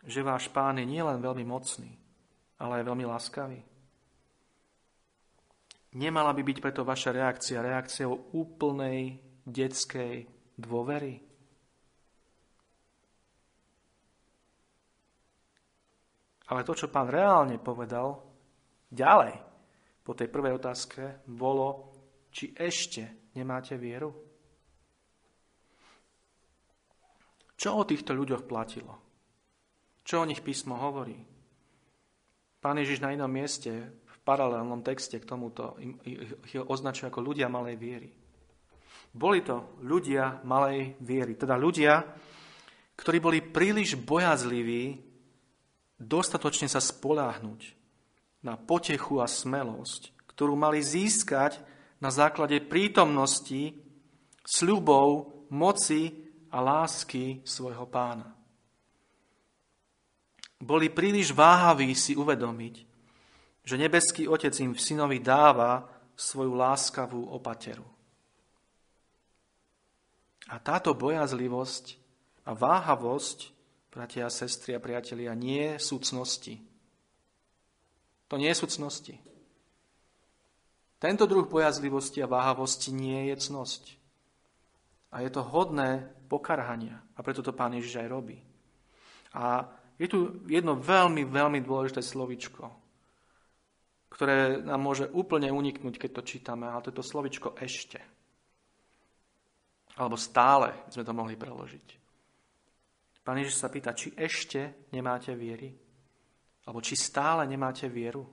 [0.03, 1.93] že váš pán je nielen veľmi mocný,
[2.59, 3.59] ale aj veľmi láskavý?
[5.97, 10.27] Nemala by byť preto vaša reakcia reakciou úplnej detskej
[10.59, 11.23] dôvery?
[16.47, 18.26] Ale to, čo pán reálne povedal
[18.91, 19.35] ďalej
[20.07, 21.91] po tej prvej otázke, bolo,
[22.31, 24.15] či ešte nemáte vieru?
[27.57, 28.93] Čo o týchto ľuďoch platilo?
[30.07, 31.17] Čo o nich písmo hovorí?
[32.63, 37.75] Pán Ježiš na inom mieste, v paralelnom texte k tomuto, ich označuje ako ľudia malej
[37.75, 38.09] viery.
[39.11, 42.05] Boli to ľudia malej viery, teda ľudia,
[42.97, 44.99] ktorí boli príliš bojazliví
[45.97, 47.76] dostatočne sa spoláhnuť
[48.47, 51.59] na potechu a smelosť, ktorú mali získať
[51.99, 53.75] na základe prítomnosti,
[54.47, 56.15] sľubov, moci
[56.47, 58.31] a lásky svojho pána.
[60.57, 62.75] Boli príliš váhaví si uvedomiť,
[63.67, 67.85] že nebeský Otec im v synovi dáva svoju láskavú opateru.
[70.47, 71.85] A táto bojazlivosť
[72.47, 73.51] a váhavosť,
[73.91, 76.66] bratia a sestry a priatelia, nie sú cnosti.
[78.27, 79.15] To nie sú cnosti.
[80.97, 83.83] Tento druh bojazlivosti a váhavosti nie je cnosť.
[85.13, 86.99] A je to hodné pokarhania.
[87.15, 88.37] A preto to pán Ježiš aj robí.
[89.37, 92.69] A je tu jedno veľmi, veľmi dôležité slovičko,
[94.09, 98.01] ktoré nám môže úplne uniknúť, keď to čítame, a to je to slovičko ešte.
[99.97, 101.87] Alebo stále sme to mohli preložiť.
[103.25, 105.86] Pán Ježiš sa pýta, či ešte nemáte viery?
[106.67, 108.27] Alebo či stále nemáte vieru?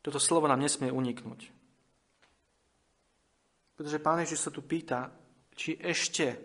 [0.00, 1.50] Toto slovo nám nesmie uniknúť.
[3.74, 5.10] Pretože Pán Ježiš sa tu pýta,
[5.52, 6.38] či ešte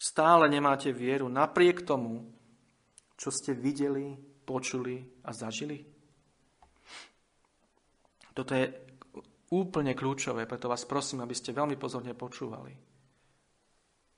[0.00, 2.24] stále nemáte vieru napriek tomu,
[3.14, 5.86] čo ste videli, počuli a zažili?
[8.34, 8.66] Toto je
[9.54, 12.74] úplne kľúčové, preto vás prosím, aby ste veľmi pozorne počúvali.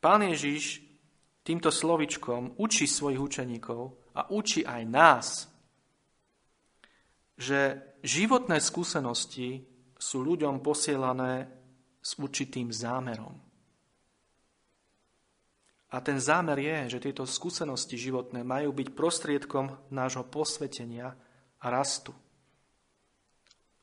[0.01, 0.81] Pán Ježiš
[1.45, 5.27] týmto slovičkom učí svojich učeníkov a učí aj nás,
[7.37, 9.61] že životné skúsenosti
[10.01, 11.53] sú ľuďom posielané
[12.01, 13.37] s určitým zámerom.
[15.93, 21.13] A ten zámer je, že tieto skúsenosti životné majú byť prostriedkom nášho posvetenia
[21.61, 22.17] a rastu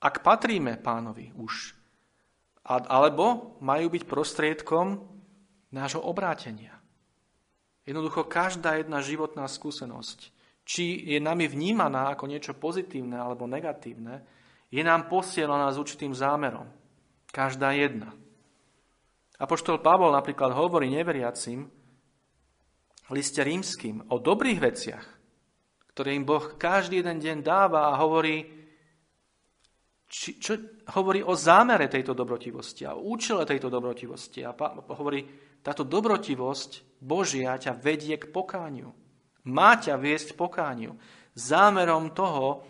[0.03, 1.71] ak patríme pánovi už,
[2.67, 4.99] alebo majú byť prostriedkom
[5.71, 6.82] nášho obrátenia.
[7.83, 10.31] Jednoducho každá jedna životná skúsenosť,
[10.63, 14.23] či je nami vnímaná ako niečo pozitívne alebo negatívne,
[14.71, 16.65] je nám posielaná s určitým zámerom.
[17.29, 18.15] Každá jedna.
[19.35, 21.67] Apoštol Pavol napríklad hovorí neveriacim
[23.11, 25.05] liste rímským o dobrých veciach,
[25.91, 28.47] ktoré im Boh každý jeden deň dáva a hovorí,
[30.07, 30.55] či, čo
[30.95, 34.41] hovorí o zámere tejto dobrotivosti a účele tejto dobrotivosti.
[34.47, 34.55] A
[34.95, 35.27] hovorí,
[35.59, 38.95] táto dobrotivosť Božia ťa vedie k pokániu.
[39.43, 40.95] Má ťa viesť k pokániu.
[41.35, 42.63] Zámerom toho,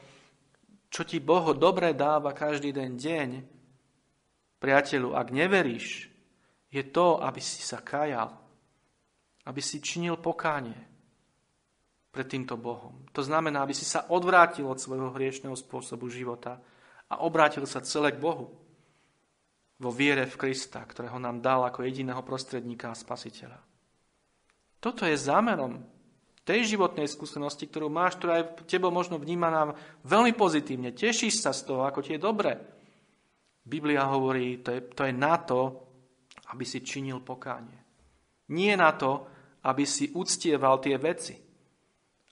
[0.89, 3.30] čo ti Boh dobre dáva každý den deň,
[4.58, 6.10] priateľu, ak neveríš,
[6.74, 8.34] je to, aby si sa kajal,
[9.46, 10.78] aby si činil pokánie
[12.10, 13.06] pred týmto Bohom.
[13.13, 16.58] To znamená, aby si sa odvrátil od svojho hriešného spôsobu života
[17.10, 18.54] a obrátil sa celé k Bohu
[19.78, 23.72] vo viere v Krista, ktorého nám dal ako jediného prostredníka a spasiteľa.
[24.84, 25.80] Toto je zámerom
[26.43, 29.72] tej životnej skúsenosti, ktorú máš, ktorá je tebo možno vnímaná
[30.04, 30.91] veľmi pozitívne.
[30.91, 32.60] Tešíš sa z toho, ako ti je dobre.
[33.63, 35.72] Biblia hovorí, to je, to je na to,
[36.52, 37.80] aby si činil pokánie.
[38.52, 39.24] Nie na to,
[39.63, 41.39] aby si uctieval tie veci.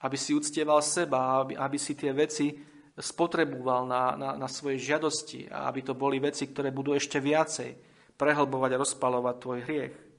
[0.04, 2.52] Aby si uctieval seba, aby, aby si tie veci
[2.92, 7.80] spotreboval na, na, na svoje žiadosti a aby to boli veci, ktoré budú ešte viacej
[8.20, 10.11] prehlbovať a rozpalovať tvoj hriech.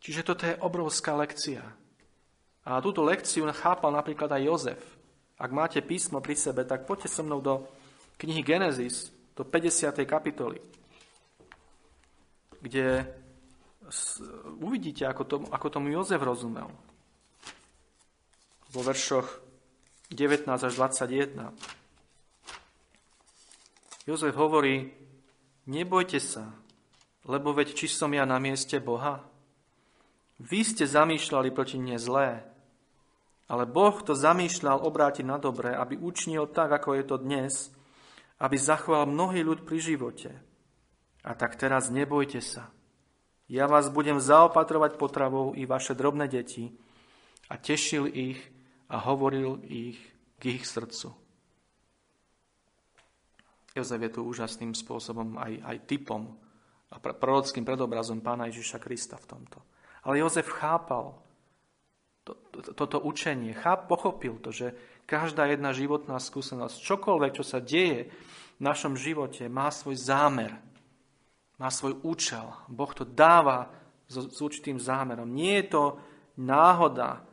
[0.00, 1.60] Čiže toto je obrovská lekcia.
[2.64, 4.80] A túto lekciu chápal napríklad aj Jozef.
[5.40, 7.64] Ak máte písmo pri sebe, tak poďte so mnou do
[8.20, 9.96] knihy Genesis, do 50.
[10.04, 10.60] kapitoly,
[12.60, 13.08] kde
[14.60, 16.68] uvidíte, ako, tomu, ako tomu Jozef rozumel.
[18.70, 19.26] Vo veršoch
[20.12, 21.56] 19 až 21.
[24.04, 24.92] Jozef hovorí,
[25.64, 26.52] nebojte sa,
[27.24, 29.29] lebo veď či som ja na mieste Boha?
[30.40, 32.40] Vy ste zamýšľali proti mne zlé,
[33.44, 37.68] ale Boh to zamýšľal obrátiť na dobré, aby učinil tak, ako je to dnes,
[38.40, 40.32] aby zachoval mnohý ľud pri živote.
[41.20, 42.72] A tak teraz nebojte sa.
[43.52, 46.72] Ja vás budem zaopatrovať potravou i vaše drobné deti
[47.52, 48.40] a tešil ich
[48.88, 50.00] a hovoril ich
[50.40, 51.12] k ich srdcu.
[53.76, 56.32] Jozef je tu úžasným spôsobom aj, aj typom
[56.90, 59.58] a prorockým predobrazom pána Ježiša Krista v tomto.
[60.04, 61.20] Ale Jozef chápal
[62.24, 64.76] to, to, toto učenie, cháp, pochopil to, že
[65.08, 68.12] každá jedna životná skúsenosť, čokoľvek, čo sa deje
[68.56, 70.52] v našom živote, má svoj zámer,
[71.56, 72.44] má svoj účel.
[72.68, 73.72] Boh to dáva
[74.06, 75.28] s, s určitým zámerom.
[75.28, 75.84] Nie je to
[76.38, 77.24] náhoda,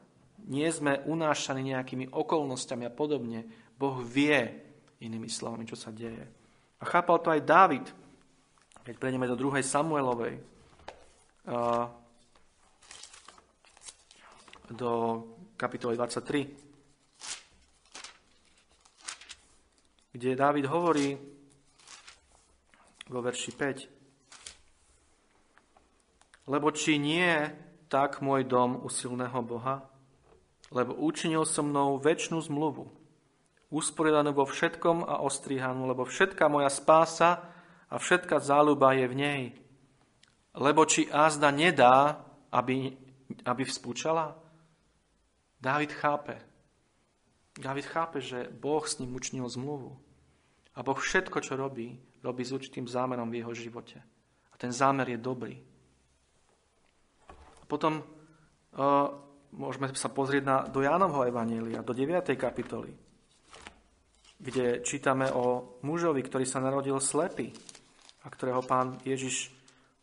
[0.47, 3.45] nie sme unášaní nejakými okolnostiami a podobne.
[3.75, 4.63] Boh vie,
[5.03, 6.25] inými slovami, čo sa deje.
[6.79, 7.85] A chápal to aj Dávid,
[8.87, 9.59] keď prejdeme do 2.
[9.61, 10.39] Samuelovej
[14.71, 15.23] do
[15.55, 16.67] kapitoly 23,
[20.17, 21.17] kde Dávid hovorí
[23.07, 23.87] vo verši 5.
[26.47, 27.51] Lebo či nie
[27.87, 29.89] tak môj dom u silného Boha,
[30.71, 32.91] lebo učinil so mnou väčšinu zmluvu,
[33.71, 37.39] usporiadanú vo všetkom a ostrihanú, lebo všetká moja spása
[37.87, 39.55] a všetká záľuba je v nej.
[40.57, 42.19] Lebo či azda nedá,
[42.51, 42.91] aby,
[43.47, 44.46] aby vzpúčala?
[45.61, 46.37] Dávid chápe.
[47.57, 49.97] Dávid chápe, že Boh s ním učnil zmluvu.
[50.77, 53.97] A Boh všetko, čo robí, robí s určitým zámerom v jeho živote.
[54.53, 55.57] A ten zámer je dobrý.
[57.61, 59.09] A potom uh,
[59.57, 62.29] môžeme sa pozrieť na, do Jánovho Evanília, do 9.
[62.37, 62.93] kapitoly,
[64.37, 67.49] kde čítame o mužovi, ktorý sa narodil slepý
[68.21, 69.49] a ktorého pán Ježiš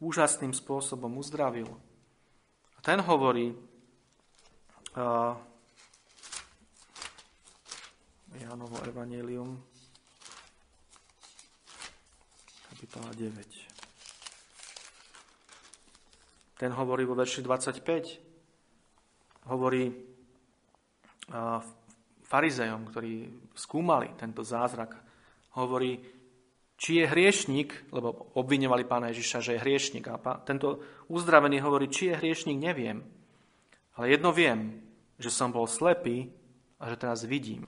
[0.02, 1.70] úžasným spôsobom uzdravil.
[2.74, 3.54] A ten hovorí,
[4.96, 5.36] uh,
[8.34, 9.62] Jánovo Evangelium,
[12.70, 13.46] kapitola 9.
[16.58, 18.20] Ten hovorí vo verši 25,
[19.50, 19.94] hovorí
[22.24, 24.98] farizejom, ktorí skúmali tento zázrak,
[25.54, 26.02] hovorí,
[26.74, 30.08] či je hriešnik, lebo obviňovali pána Ježiša, že je hriešnik.
[30.10, 33.06] A tento uzdravený hovorí, či je hriešnik, neviem.
[33.94, 34.83] Ale jedno viem,
[35.18, 36.30] že som bol slepý
[36.78, 37.66] a že teraz vidím.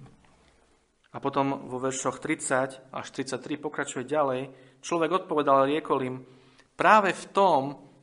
[1.14, 4.52] A potom vo veršoch 30 až 33 pokračuje ďalej.
[4.84, 6.16] Človek odpovedal, riekol im,
[6.76, 7.60] práve v tom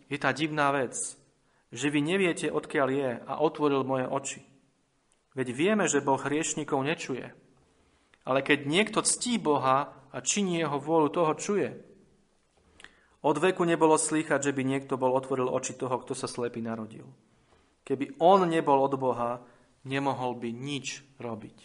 [0.10, 0.98] je tá divná vec,
[1.70, 4.42] že vy neviete, odkiaľ je a otvoril moje oči.
[5.34, 7.34] Veď vieme, že Boh hriešnikov nečuje.
[8.24, 11.70] Ale keď niekto ctí Boha a činí jeho vôľu, toho čuje.
[13.26, 17.10] Od veku nebolo slýchať, že by niekto bol otvoril oči toho, kto sa slepý narodil.
[17.84, 19.44] Keby on nebol od Boha,
[19.84, 21.58] nemohol by nič robiť.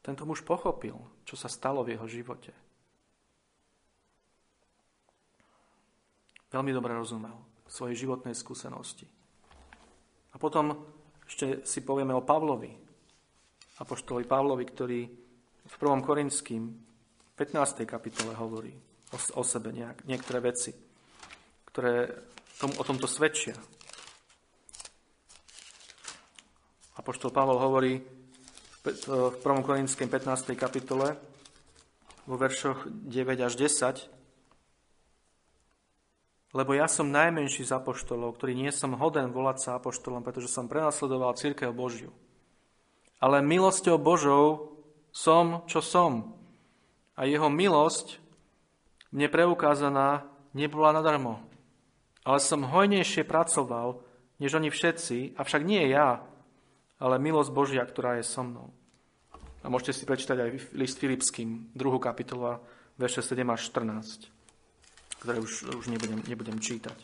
[0.00, 2.54] Tento muž pochopil, čo sa stalo v jeho živote.
[6.50, 7.36] Veľmi dobre rozumel
[7.70, 9.06] svojej životnej skúsenosti.
[10.34, 10.74] A potom
[11.26, 12.74] ešte si povieme o Pavlovi,
[13.78, 15.00] apoštolovi Pavlovi, ktorý
[15.70, 16.02] v 1.
[16.02, 16.62] Korinským
[17.38, 17.86] 15.
[17.86, 18.74] kapitole hovorí
[19.14, 20.74] o, o sebe nejak, niektoré veci,
[21.70, 22.10] ktoré
[22.58, 23.54] tom, o tomto svedčia.
[27.00, 27.96] Apoštol Pavol hovorí
[28.84, 28.86] v
[29.40, 29.40] 1.
[29.64, 30.52] Korinském 15.
[30.52, 31.16] kapitole
[32.28, 34.04] vo veršoch 9 až 10,
[36.52, 40.68] lebo ja som najmenší z apoštolov, ktorý nie som hoden volať sa apoštolom, pretože som
[40.68, 42.12] prenasledoval církev Božiu.
[43.16, 44.76] Ale milosťou Božou
[45.08, 46.36] som, čo som.
[47.16, 48.20] A jeho milosť
[49.08, 51.40] mne preukázaná nebola nadarmo.
[52.28, 54.04] Ale som hojnejšie pracoval,
[54.36, 56.28] než oni všetci, avšak nie ja,
[57.00, 58.68] ale milosť Božia, ktorá je so mnou.
[59.60, 62.60] A môžete si prečítať aj list Filipským, druhú kapitolu,
[63.00, 64.28] verše 7 až 14.
[65.20, 66.96] ktoré už, už nebudem, nebudem čítať.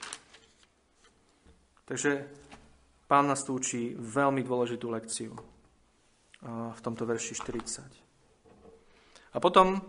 [1.87, 2.29] Takže
[3.09, 5.37] pán nás tu učí veľmi dôležitú lekciu
[6.47, 7.83] v tomto verši 40.
[9.33, 9.81] A potom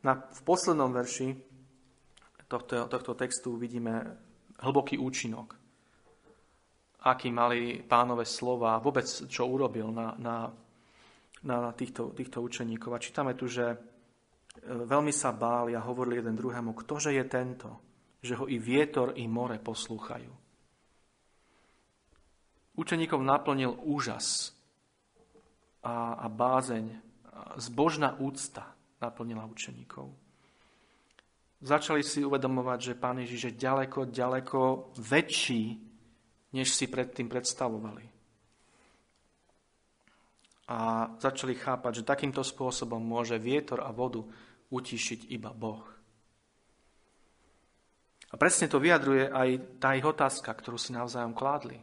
[0.00, 1.36] na, v poslednom verši
[2.48, 4.16] tohto, tohto textu vidíme
[4.62, 5.65] hlboký účinok.
[7.06, 10.50] Aký mali pánové slova, vôbec čo urobil na, na,
[11.46, 12.90] na týchto, týchto učeníkov.
[12.90, 13.76] A čítame tu, že e,
[14.66, 17.70] veľmi sa báli a hovorili jeden druhému, ktože je tento,
[18.18, 20.34] že ho i vietor, i more poslúchajú.
[22.74, 24.50] Učeníkov naplnil úžas
[25.86, 26.90] a, a bázeň,
[27.30, 30.10] a zbožná úcta naplnila učeníkov.
[31.62, 35.85] Začali si uvedomovať, že Pán Ježiš je ďaleko, ďaleko väčší,
[36.54, 38.06] než si predtým predstavovali.
[40.66, 44.26] A začali chápať, že takýmto spôsobom môže vietor a vodu
[44.70, 45.86] utišiť iba Boh.
[48.26, 51.78] A presne to vyjadruje aj tá ich otázka, ktorú si navzájom kládli.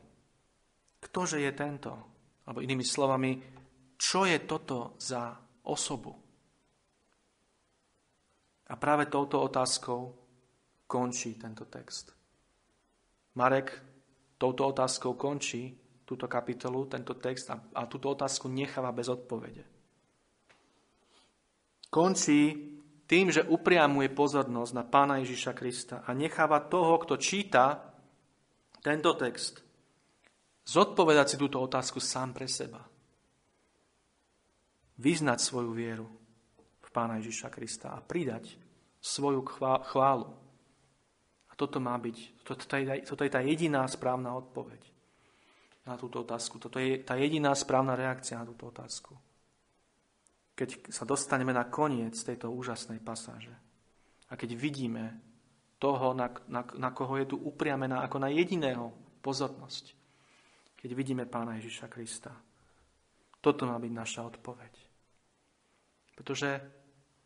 [0.99, 1.91] Ktože je tento?
[2.43, 3.39] Alebo inými slovami,
[3.95, 5.31] čo je toto za
[5.63, 6.11] osobu?
[8.67, 10.11] A práve touto otázkou
[10.83, 12.11] končí tento text.
[13.39, 13.92] Marek
[14.43, 15.71] touto otázkou končí
[16.03, 19.63] túto kapitolu, tento text a, a túto otázku necháva bez odpovede.
[21.87, 22.51] Končí
[23.07, 27.95] tým, že upriamuje pozornosť na Pána Ježiša Krista a necháva toho, kto číta
[28.83, 29.63] tento text,
[30.67, 32.83] zodpovedať si túto otázku sám pre seba.
[34.99, 36.07] Vyznať svoju vieru
[36.83, 38.59] v Pána Ježiša Krista a pridať
[38.99, 39.39] svoju
[39.87, 40.42] chválu.
[41.53, 44.81] A toto má byť, toto je, toto je tá jediná správna odpoveď
[45.85, 46.57] na túto otázku.
[46.57, 49.13] Toto je tá jediná správna reakcia na túto otázku
[50.53, 53.53] keď sa dostaneme na koniec tejto úžasnej pasáže
[54.29, 55.17] a keď vidíme
[55.81, 58.93] toho, na, na, na koho je tu upriamená ako na jediného
[59.25, 59.97] pozornosť,
[60.77, 62.31] keď vidíme Pána Ježiša Krista.
[63.43, 64.73] Toto má byť naša odpoveď.
[66.15, 66.49] Pretože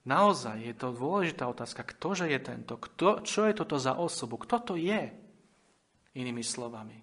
[0.07, 4.57] naozaj je to dôležitá otázka, ktože je tento, kto, čo je toto za osobu, kto
[4.63, 5.11] to je,
[6.17, 6.97] inými slovami.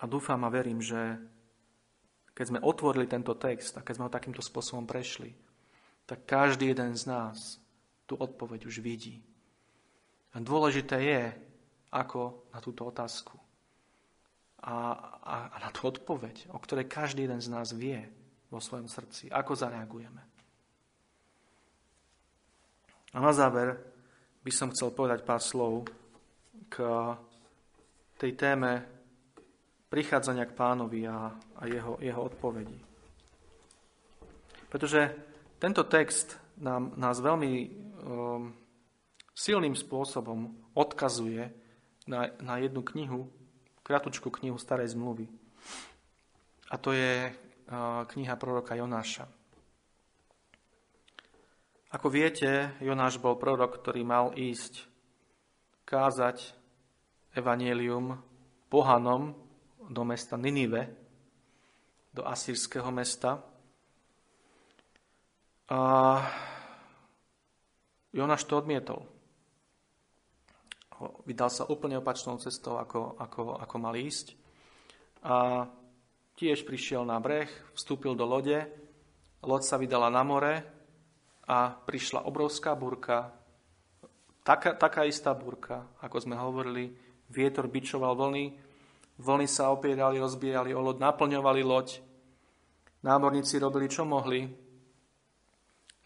[0.00, 1.18] A dúfam a verím, že
[2.34, 5.34] keď sme otvorili tento text a keď sme ho takýmto spôsobom prešli,
[6.08, 7.58] tak každý jeden z nás
[8.04, 9.22] tú odpoveď už vidí.
[10.34, 11.22] A dôležité je,
[11.94, 13.38] ako na túto otázku
[14.58, 18.02] a, a, a na tú odpoveď, o ktorej každý jeden z nás vie
[18.50, 20.22] vo svojom srdci, ako zareagujeme.
[23.14, 23.78] A na záver
[24.42, 25.86] by som chcel povedať pár slov
[26.66, 26.82] k
[28.18, 28.82] tej téme
[29.88, 32.78] prichádzania k pánovi a, a jeho, jeho odpovedí.
[34.66, 35.14] Pretože
[35.62, 38.50] tento text nám, nás veľmi um,
[39.30, 41.46] silným spôsobom odkazuje
[42.10, 43.30] na, na jednu knihu,
[43.86, 45.30] kratučku knihu Starej zmluvy.
[46.70, 47.30] A to je
[48.10, 49.28] kniha proroka Jonáša.
[51.94, 54.82] Ako viete, Jonáš bol prorok, ktorý mal ísť
[55.86, 56.50] kázať
[57.38, 58.18] evanielium
[58.66, 59.38] pohanom
[59.86, 60.90] do mesta Ninive,
[62.10, 63.38] do asýrského mesta.
[65.70, 65.80] A
[68.10, 69.06] Jonáš to odmietol.
[71.26, 74.34] Vydal sa úplne opačnou cestou, ako, ako, ako mal ísť.
[75.26, 75.66] A
[76.34, 78.66] tiež prišiel na breh, vstúpil do lode,
[79.44, 80.66] loď sa vydala na more
[81.46, 83.30] a prišla obrovská burka,
[84.42, 86.94] taká, taká istá burka, ako sme hovorili,
[87.30, 88.64] vietor bičoval vlny,
[89.18, 92.02] Vlny sa opierali, rozbíjali o loď, naplňovali loď.
[93.06, 94.42] Námorníci robili, čo mohli.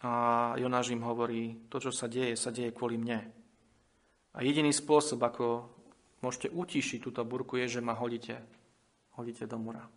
[0.04, 0.10] A
[0.60, 3.24] Jonáš im hovorí, to, čo sa deje, sa deje kvôli mne.
[4.36, 5.72] A jediný spôsob, ako
[6.20, 8.38] môžete utišiť túto burku, je, že ma hodíte,
[9.16, 9.88] hodíte do mora.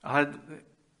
[0.00, 0.32] Ale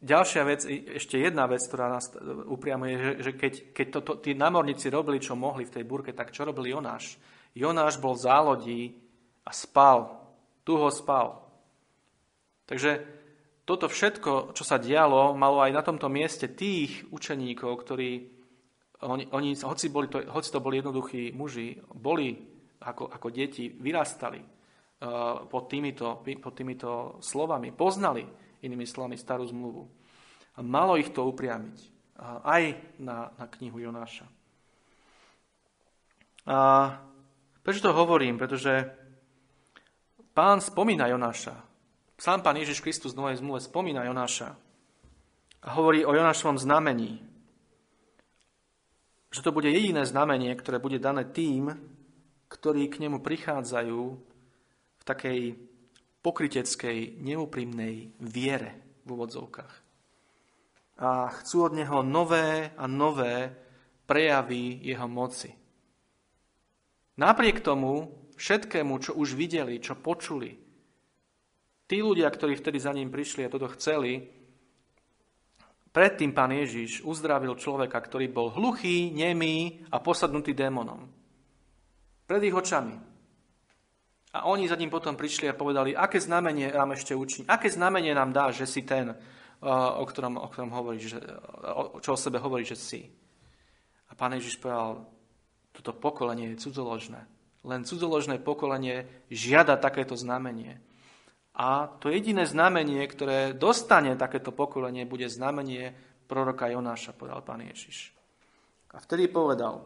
[0.00, 0.60] ďalšia vec,
[0.96, 2.12] ešte jedna vec, ktorá nás
[2.48, 6.12] upriamuje, že, že keď, keď to, to, tí námorníci robili, čo mohli v tej burke,
[6.12, 7.16] tak čo robil Jonáš?
[7.56, 8.82] Jonáš bol v zálodí
[9.44, 10.20] a spal
[10.64, 11.42] tu ho spal.
[12.70, 13.02] Takže
[13.66, 18.10] toto všetko, čo sa dialo, malo aj na tomto mieste tých učeníkov, ktorí,
[19.02, 22.38] oni, oni hoci, boli to, hoci to boli jednoduchí muži, boli
[22.86, 28.22] ako, ako deti, vyrastali uh, pod, týmito, pod týmito slovami, poznali
[28.62, 29.88] inými slovami starú zmluvu.
[30.56, 31.78] A malo ich to upriamiť
[32.44, 32.62] aj
[33.00, 34.28] na, na knihu Jonáša.
[36.44, 36.56] A
[37.64, 38.36] prečo to hovorím?
[38.36, 39.00] Pretože
[40.30, 41.52] Pán spomína Jonáša.
[42.14, 44.54] Sám pán Ježiš Kristus v Novej zmluve spomína Jonáša
[45.60, 47.20] a hovorí o Jonášovom znamení.
[49.30, 51.70] že to bude jediné znamenie, ktoré bude dané tým,
[52.50, 54.00] ktorí k nemu prichádzajú
[54.98, 55.54] v takej
[56.20, 59.74] pokryteckej, neúprimnej viere v úvodzovkách.
[61.00, 63.48] A chcú od neho nové a nové
[64.04, 65.48] prejavy jeho moci.
[67.16, 70.56] Napriek tomu, všetkému, čo už videli, čo počuli,
[71.88, 74.40] tí ľudia, ktorí vtedy za ním prišli a toto chceli,
[75.90, 81.10] Predtým pán Ježiš uzdravil človeka, ktorý bol hluchý, nemý a posadnutý démonom.
[82.30, 83.09] Pred ich očami.
[84.30, 88.14] A oni za ním potom prišli a povedali, aké znamenie nám ešte učí, aké znamenie
[88.14, 89.10] nám dá, že si ten,
[89.98, 91.18] o ktorom, o ktorom hovoríš,
[91.98, 93.10] čo o sebe hovorí, že si.
[94.06, 95.02] A pán Ježiš povedal,
[95.74, 97.26] toto pokolenie je cudzoložné.
[97.66, 100.78] Len cudzoložné pokolenie žiada takéto znamenie.
[101.58, 105.90] A to jediné znamenie, ktoré dostane takéto pokolenie, bude znamenie
[106.30, 108.14] proroka Jonáša, povedal pán Ježiš.
[108.94, 109.82] A vtedy povedal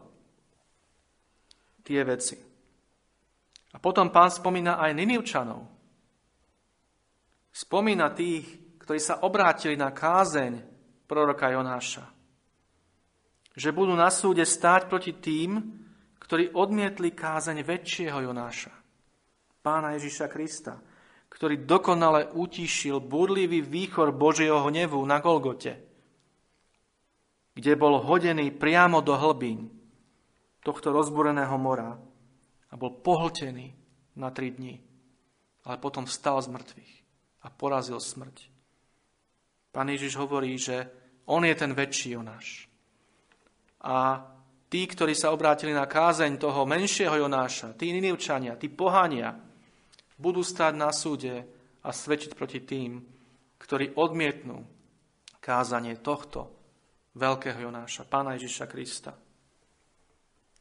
[1.81, 2.37] tie veci.
[3.75, 5.67] A potom pán spomína aj Ninivčanov.
[7.51, 10.63] Spomína tých, ktorí sa obrátili na kázeň
[11.03, 12.07] proroka Jonáša.
[13.55, 15.59] Že budú na súde stáť proti tým,
[16.19, 18.73] ktorí odmietli kázeň väčšieho Jonáša,
[19.61, 20.75] pána Ježiša Krista
[21.35, 25.83] ktorý dokonale utíšil burlivý výchor Božieho hnevu na Golgote,
[27.51, 29.67] kde bol hodený priamo do hlbín
[30.63, 31.99] tohto rozbúreného mora
[32.75, 33.71] a bol pohltený
[34.19, 34.75] na tri dni,
[35.63, 36.93] ale potom vstal z mŕtvych
[37.41, 38.51] a porazil smrť.
[39.71, 40.91] Pán Ježiš hovorí, že
[41.31, 42.67] on je ten väčší Jonáš.
[43.79, 44.27] A
[44.67, 49.39] tí, ktorí sa obrátili na kázeň toho menšieho Jonáša, tí Ninivčania, tí pohania,
[50.19, 51.47] budú stáť na súde
[51.79, 52.99] a svedčiť proti tým,
[53.55, 54.67] ktorí odmietnú
[55.39, 56.51] kázanie tohto
[57.15, 59.15] veľkého Jonáša, pána Ježiša Krista.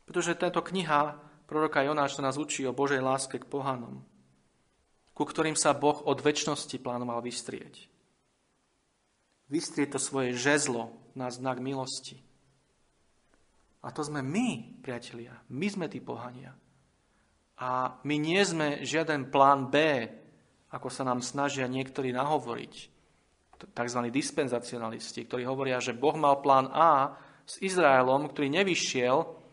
[0.07, 4.03] Pretože tento kniha proroka Jonáša nás učí o Božej láske k pohanom,
[5.13, 7.87] ku ktorým sa Boh od väčšnosti plánoval vystrieť.
[9.53, 12.19] Vystrieť to svoje žezlo na znak milosti.
[13.85, 15.37] A to sme my, priatelia.
[15.53, 16.57] My sme tí pohania.
[17.61, 20.09] A my nie sme žiaden plán B,
[20.73, 22.75] ako sa nám snažia niektorí nahovoriť.
[23.55, 24.01] Tzv.
[24.11, 27.15] dispenzacionalisti, ktorí hovoria, že Boh mal plán A
[27.47, 29.44] s Izraelom, ktorý nevyšiel,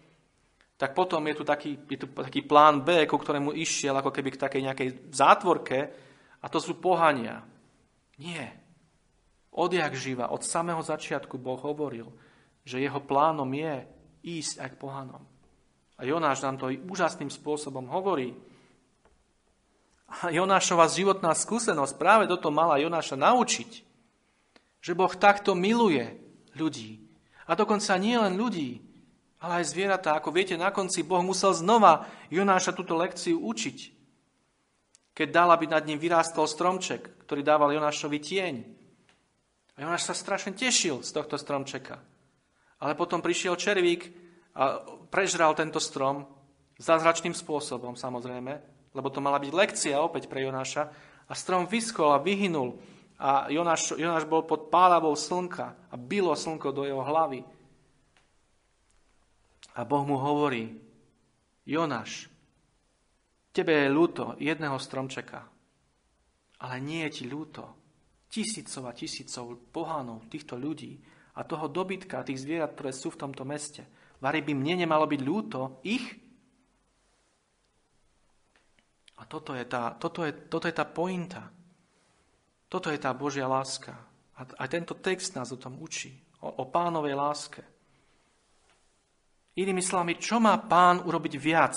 [0.82, 4.34] tak potom je tu taký, je tu taký plán B, ku ktorému išiel ako keby
[4.34, 5.78] k takej nejakej zátvorke,
[6.42, 7.46] a to sú pohania.
[8.18, 8.50] Nie.
[9.54, 12.10] Odjak živa, od samého začiatku Boh hovoril,
[12.66, 13.86] že jeho plánom je
[14.26, 15.22] ísť aj k pohanom.
[15.98, 18.34] A Jonáš nám to úžasným spôsobom hovorí.
[20.10, 23.86] A Jonášova životná skúsenosť práve toto mala Jonáša naučiť.
[24.82, 26.10] Že Boh takto miluje
[26.58, 27.06] ľudí.
[27.46, 28.91] A dokonca nie len ľudí,
[29.42, 30.14] ale aj zvieratá.
[30.14, 33.78] Ako viete, na konci Boh musel znova Jonáša túto lekciu učiť.
[35.18, 38.56] Keď dal, aby nad ním vyrástol stromček, ktorý dával Jonášovi tieň.
[39.76, 41.98] A Jonáš sa strašne tešil z tohto stromčeka.
[42.80, 44.14] Ale potom prišiel červík
[44.54, 46.30] a prežral tento strom
[46.78, 48.54] zázračným spôsobom, samozrejme,
[48.94, 50.90] lebo to mala byť lekcia opäť pre Jonáša.
[51.30, 52.78] A strom vyschol a vyhynul
[53.22, 57.46] a Jonáš, Jonáš bol pod pálavou slnka a bylo slnko do jeho hlavy.
[59.76, 60.76] A Boh mu hovorí,
[61.64, 62.28] Jonáš,
[63.56, 65.48] tebe je ľúto jedného stromčeka,
[66.60, 67.64] ale nie je ti ľúto
[68.32, 71.00] tisícov a tisícov pohánov, týchto ľudí
[71.36, 73.88] a toho dobytka, tých zvierat, ktoré sú v tomto meste.
[74.20, 76.06] Vary by mne nemalo byť ľúto ich?
[79.20, 81.48] A toto je tá, toto je, toto je tá pointa.
[82.72, 83.94] Toto je tá Božia láska.
[84.40, 86.16] A aj tento text nás o tom učí.
[86.42, 87.62] O, o pánovej láske.
[89.52, 91.76] Inými slovami, čo má pán urobiť viac,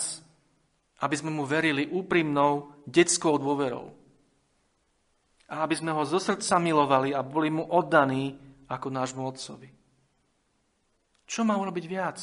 [1.03, 3.91] aby sme mu verili úprimnou detskou dôverou?
[5.51, 8.39] A aby sme ho zo srdca milovali a boli mu oddaní
[8.71, 9.69] ako nášmu otcovi.
[11.25, 12.19] Čo má urobiť viac?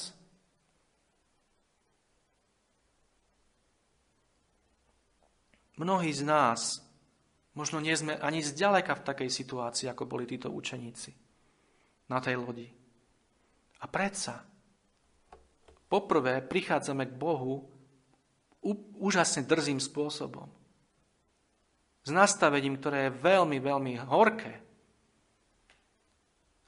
[5.82, 6.78] Mnohí z nás
[7.58, 11.12] možno nie sme ani zďaleka v takej situácii, ako boli títo učeníci
[12.14, 12.70] na tej lodi.
[13.82, 14.46] A predsa,
[15.92, 17.68] poprvé prichádzame k Bohu
[18.96, 20.48] úžasne drzým spôsobom.
[22.08, 24.56] S nastavením, ktoré je veľmi, veľmi horké.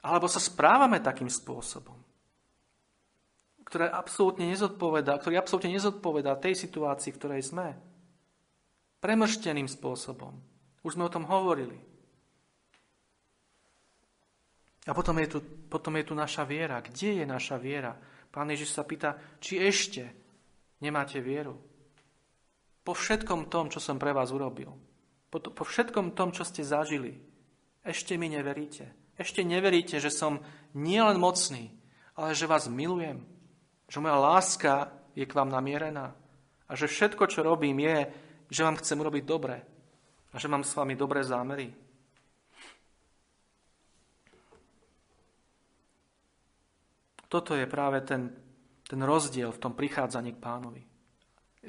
[0.04, 2.04] Alebo sa správame takým spôsobom
[3.74, 7.74] ktoré absolútne nezodpovedá, ktorý absolútne nezodpovedá tej situácii, v ktorej sme.
[9.02, 10.38] Premršteným spôsobom.
[10.86, 11.74] Už sme o tom hovorili.
[14.86, 16.78] A potom je, tu, potom je tu naša viera.
[16.84, 17.98] Kde je naša viera?
[18.34, 20.10] Pán Ježiš sa pýta, či ešte
[20.82, 21.54] nemáte vieru.
[22.82, 24.74] Po všetkom tom, čo som pre vás urobil.
[25.30, 27.14] Po, to, po všetkom tom, čo ste zažili.
[27.86, 28.90] Ešte mi neveríte.
[29.14, 30.42] Ešte neveríte, že som
[30.74, 31.70] nielen mocný,
[32.18, 33.22] ale že vás milujem.
[33.86, 34.74] Že moja láska
[35.14, 36.10] je k vám namierená.
[36.66, 38.10] A že všetko, čo robím, je,
[38.50, 39.62] že vám chcem urobiť dobre.
[40.34, 41.83] A že mám s vami dobré zámery.
[47.28, 48.30] Toto je práve ten,
[48.84, 50.82] ten rozdiel v tom prichádzaní k pánovi.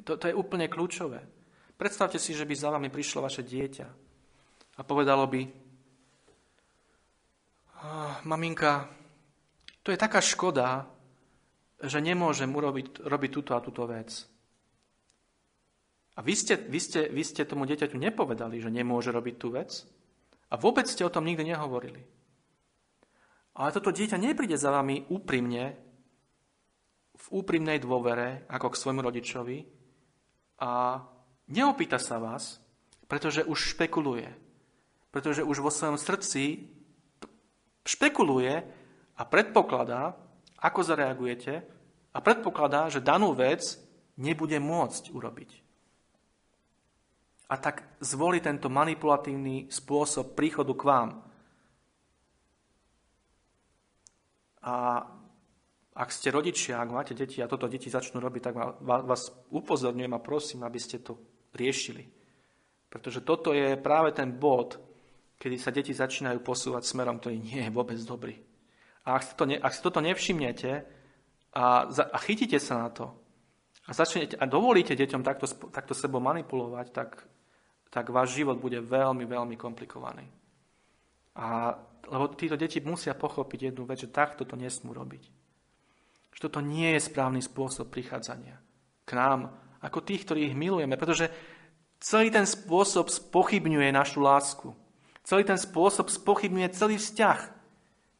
[0.04, 1.24] To, to je úplne kľúčové.
[1.76, 3.88] Predstavte si, že by za vami prišlo vaše dieťa
[4.76, 5.42] a povedalo by,
[8.24, 8.88] maminka,
[9.84, 10.88] to je taká škoda,
[11.84, 14.26] že nemôžem urobiť, robiť túto a túto vec.
[16.16, 19.84] A vy ste, vy, ste, vy ste tomu dieťaťu nepovedali, že nemôže robiť tú vec
[20.48, 22.00] a vôbec ste o tom nikdy nehovorili.
[23.56, 25.80] Ale toto dieťa nepríde za vami úprimne,
[27.16, 29.58] v úprimnej dôvere, ako k svojmu rodičovi
[30.62, 31.02] a
[31.50, 32.60] neopýta sa vás,
[33.08, 34.30] pretože už špekuluje.
[35.10, 36.70] Pretože už vo svojom srdci
[37.88, 38.54] špekuluje
[39.16, 40.20] a predpokladá,
[40.60, 41.54] ako zareagujete
[42.12, 43.64] a predpokladá, že danú vec
[44.20, 45.52] nebude môcť urobiť.
[47.46, 51.10] A tak zvolí tento manipulatívny spôsob príchodu k vám.
[54.66, 55.06] A
[55.96, 60.26] ak ste rodičia, ak máte deti a toto deti začnú robiť, tak vás upozorňujem a
[60.26, 61.16] prosím, aby ste to
[61.56, 62.04] riešili.
[62.92, 64.76] Pretože toto je práve ten bod,
[65.40, 68.36] kedy sa deti začínajú posúvať smerom, ktorý nie je vôbec dobrý.
[69.08, 70.72] A ak si, to ne, ak si toto nevšimnete
[71.56, 73.14] a, a chytíte sa na to
[73.86, 77.22] a, začnete, a dovolíte deťom takto, takto sebou manipulovať, tak,
[77.94, 80.26] tak váš život bude veľmi, veľmi komplikovaný.
[81.38, 81.78] A
[82.10, 85.24] lebo títo deti musia pochopiť jednu vec, že takto to nesmú robiť.
[86.36, 88.60] Že toto nie je správny spôsob prichádzania
[89.06, 89.54] k nám,
[89.86, 91.30] ako tých, ktorých milujeme, pretože
[92.02, 94.74] celý ten spôsob spochybňuje našu lásku.
[95.22, 97.40] Celý ten spôsob spochybňuje celý vzťah,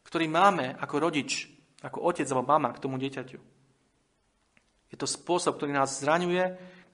[0.06, 1.50] ktorý máme ako rodič,
[1.82, 3.40] ako otec alebo mama k tomu dieťaťu.
[4.94, 6.46] Je to spôsob, ktorý nás zraňuje,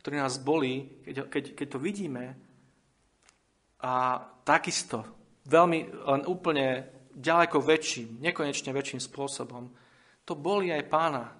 [0.02, 2.34] ktorý nás bolí, keď, keď, keď to vidíme.
[3.84, 3.94] A
[4.42, 5.20] takisto
[5.52, 9.68] veľmi, len úplne ďaleko väčším, nekonečne väčším spôsobom.
[10.24, 11.36] To boli aj pána,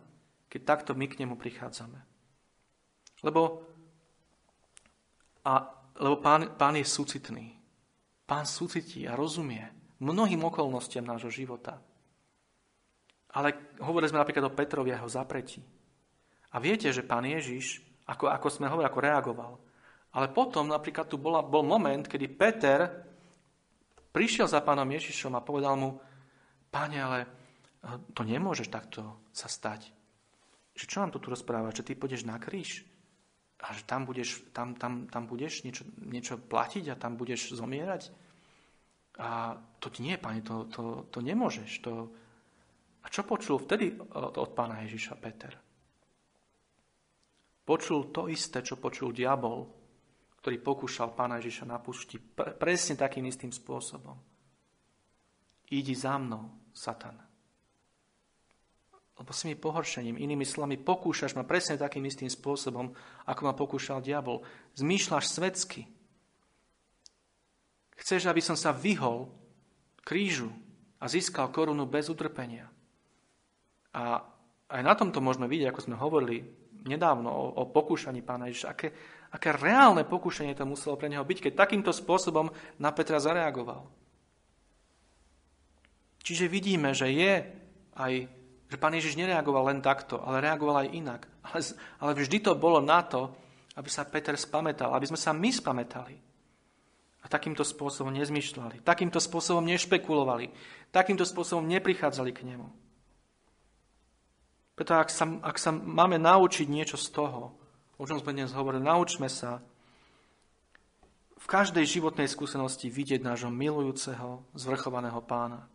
[0.52, 2.00] keď takto my k nemu prichádzame.
[3.24, 3.64] Lebo,
[5.48, 5.54] a,
[5.96, 7.56] lebo pán, pán je súcitný.
[8.28, 9.64] Pán súcití a rozumie
[10.02, 11.78] mnohým okolnostiam nášho života.
[13.32, 15.64] Ale hovorili sme napríklad o Petrovi a jeho zapretí.
[16.52, 19.54] A viete, že pán Ježiš, ako, ako sme hovorili, ako reagoval.
[20.12, 22.80] Ale potom napríklad tu bola, bol moment, kedy Peter
[24.12, 25.98] prišiel za pánom Ježišom a povedal mu,
[26.72, 29.92] páne, ale eh, to nemôžeš takto sa stať.
[30.76, 31.76] Že čo nám to tu rozpráva?
[31.76, 32.88] Že ty pôjdeš na kríž?
[33.62, 38.10] A že tam budeš, tam, tam, tam budeš niečo, niečo platiť a tam budeš zomierať?
[39.22, 41.84] A to nie, páne, to, to, to nemôžeš.
[41.86, 42.10] To...
[43.04, 45.54] A čo počul vtedy od, od pána Ježiša Peter?
[47.62, 49.70] Počul to isté, čo počul diabol,
[50.42, 54.18] ktorý pokúšal pána Ježiša na púšti pre, presne takým istým spôsobom.
[55.70, 57.16] Idi za mnou, Satan.
[59.22, 62.90] Lebo si mi pohoršením, inými slovami, pokúšaš ma presne takým istým spôsobom,
[63.30, 64.42] ako ma pokúšal diabol.
[64.74, 65.86] Zmýšľaš svetsky.
[68.02, 69.30] Chceš, aby som sa vyhol
[70.02, 70.50] krížu
[70.98, 72.66] a získal korunu bez utrpenia.
[73.94, 74.26] A
[74.74, 76.42] aj na tomto môžeme vidieť, ako sme hovorili
[76.82, 78.90] nedávno o, o pokúšaní pána Ježiša, aké,
[79.32, 83.88] aké reálne pokúšanie to muselo pre neho byť, keď takýmto spôsobom na Petra zareagoval.
[86.22, 87.34] Čiže vidíme, že je
[87.98, 88.14] aj,
[88.70, 91.22] že pán Ježiš nereagoval len takto, ale reagoval aj inak.
[91.42, 91.60] Ale,
[91.98, 93.34] ale vždy to bolo na to,
[93.80, 96.16] aby sa Peter spametal, aby sme sa my spametali.
[97.22, 100.50] A takýmto spôsobom nezmyšľali, takýmto spôsobom nešpekulovali,
[100.90, 102.68] takýmto spôsobom neprichádzali k nemu.
[104.74, 107.61] Preto ak sa, ak sa máme naučiť niečo z toho,
[108.02, 109.62] o čom sme dnes hovorili, naučme sa
[111.38, 115.70] v každej životnej skúsenosti vidieť nášho milujúceho, zvrchovaného pána,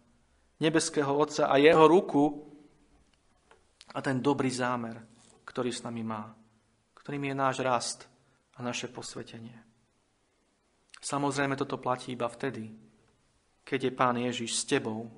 [0.58, 2.50] nebeského Otca a jeho ruku
[3.94, 4.98] a ten dobrý zámer,
[5.46, 6.34] ktorý s nami má,
[6.98, 8.10] ktorým je náš rast
[8.58, 9.62] a naše posvetenie.
[10.98, 12.74] Samozrejme, toto platí iba vtedy,
[13.62, 15.14] keď je Pán Ježiš s tebou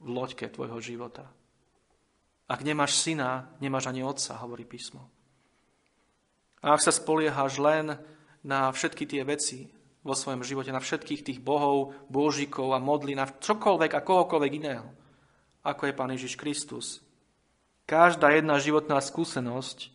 [0.00, 1.28] v loďke tvojho života.
[2.48, 5.17] Ak nemáš syna, nemáš ani otca, hovorí písmo.
[6.64, 7.94] A ak sa spoliehaš len
[8.42, 9.70] na všetky tie veci
[10.02, 14.86] vo svojom živote, na všetkých tých bohov, božíkov a modlí, na čokoľvek a kohokoľvek iného,
[15.62, 17.02] ako je Pán Ježiš Kristus,
[17.88, 19.88] Každá jedna životná skúsenosť,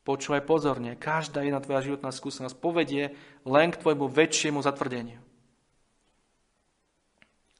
[0.00, 3.12] počúvaj pozorne, každá jedna tvoja životná skúsenosť povedie
[3.44, 5.20] len k tvojmu väčšiemu zatvrdeniu.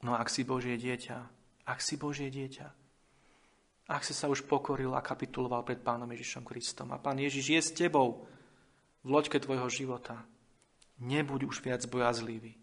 [0.01, 1.19] No ak si Božie dieťa,
[1.69, 2.82] ak si Božie dieťa,
[3.89, 7.61] ak si sa už pokoril a kapituloval pred Pánom Ježišom Kristom a Pán Ježiš je
[7.61, 8.25] s tebou
[9.03, 10.23] v loďke tvojho života,
[11.03, 12.55] nebuď už viac bojazlivý,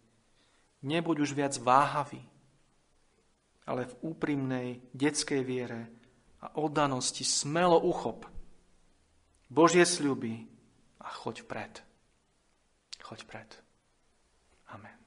[0.83, 2.23] nebuď už viac váhavý,
[3.67, 5.91] ale v úprimnej detskej viere
[6.39, 8.25] a oddanosti smelo uchop
[9.51, 10.47] Božie sľuby
[11.03, 11.73] a choď vpred.
[13.03, 13.49] Choď vpred.
[14.69, 14.98] Amen.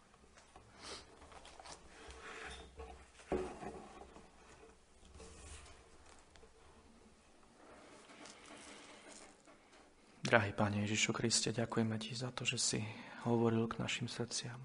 [10.33, 12.80] Drahý Pane Ježišu Kriste, ďakujeme Ti za to, že si
[13.28, 14.57] hovoril k našim srdciam.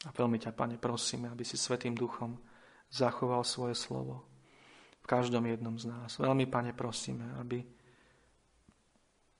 [0.00, 2.32] A veľmi ťa, Pane, prosíme, aby si Svetým Duchom
[2.88, 4.24] zachoval svoje slovo
[5.04, 6.16] v každom jednom z nás.
[6.16, 7.60] Veľmi, Pane, prosíme, aby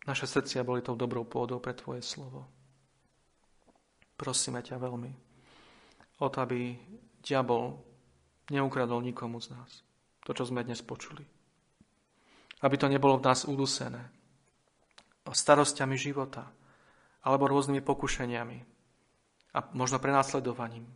[0.05, 2.45] naše srdcia boli tou dobrou pôdou pre Tvoje slovo.
[4.13, 5.13] Prosíme ťa veľmi
[6.21, 6.77] o to, aby
[7.25, 7.81] diabol
[8.53, 9.81] neukradol nikomu z nás
[10.21, 11.25] to, čo sme dnes počuli.
[12.61, 14.18] Aby to nebolo v nás udusené,
[15.33, 16.49] starostiami života
[17.25, 18.59] alebo rôznymi pokušeniami
[19.55, 20.87] a možno prenasledovaním.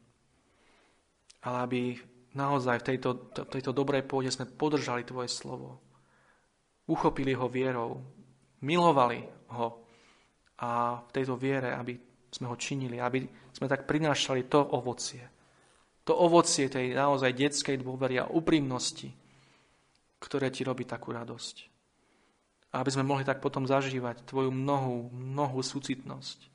[1.43, 1.81] Ale aby
[2.39, 3.11] naozaj v tejto,
[3.51, 5.83] tejto dobrej pôde sme podržali Tvoje slovo,
[6.87, 8.01] uchopili ho vierou,
[8.63, 9.83] milovali ho
[10.63, 11.99] a v tejto viere, aby
[12.31, 15.27] sme ho činili, aby sme tak prinášali to ovocie.
[16.07, 19.11] To ovocie tej naozaj detskej dôvery a úprimnosti,
[20.19, 21.72] ktoré ti robí takú radosť.
[22.73, 26.49] A aby sme mohli tak potom zažívať Tvoju mnohú, mnohú súcitnosť,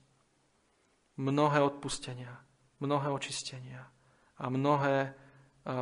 [1.22, 2.42] mnohé odpustenia,
[2.82, 3.86] mnohé očistenia
[4.38, 5.14] a mnohé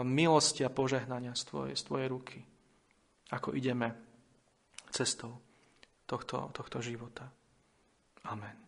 [0.03, 2.39] milosti a požehnania z Tvojej, z tvojej ruky,
[3.31, 3.95] ako ideme
[4.89, 5.39] cestou
[6.09, 7.29] tohto, tohto života.
[8.25, 8.64] Amen.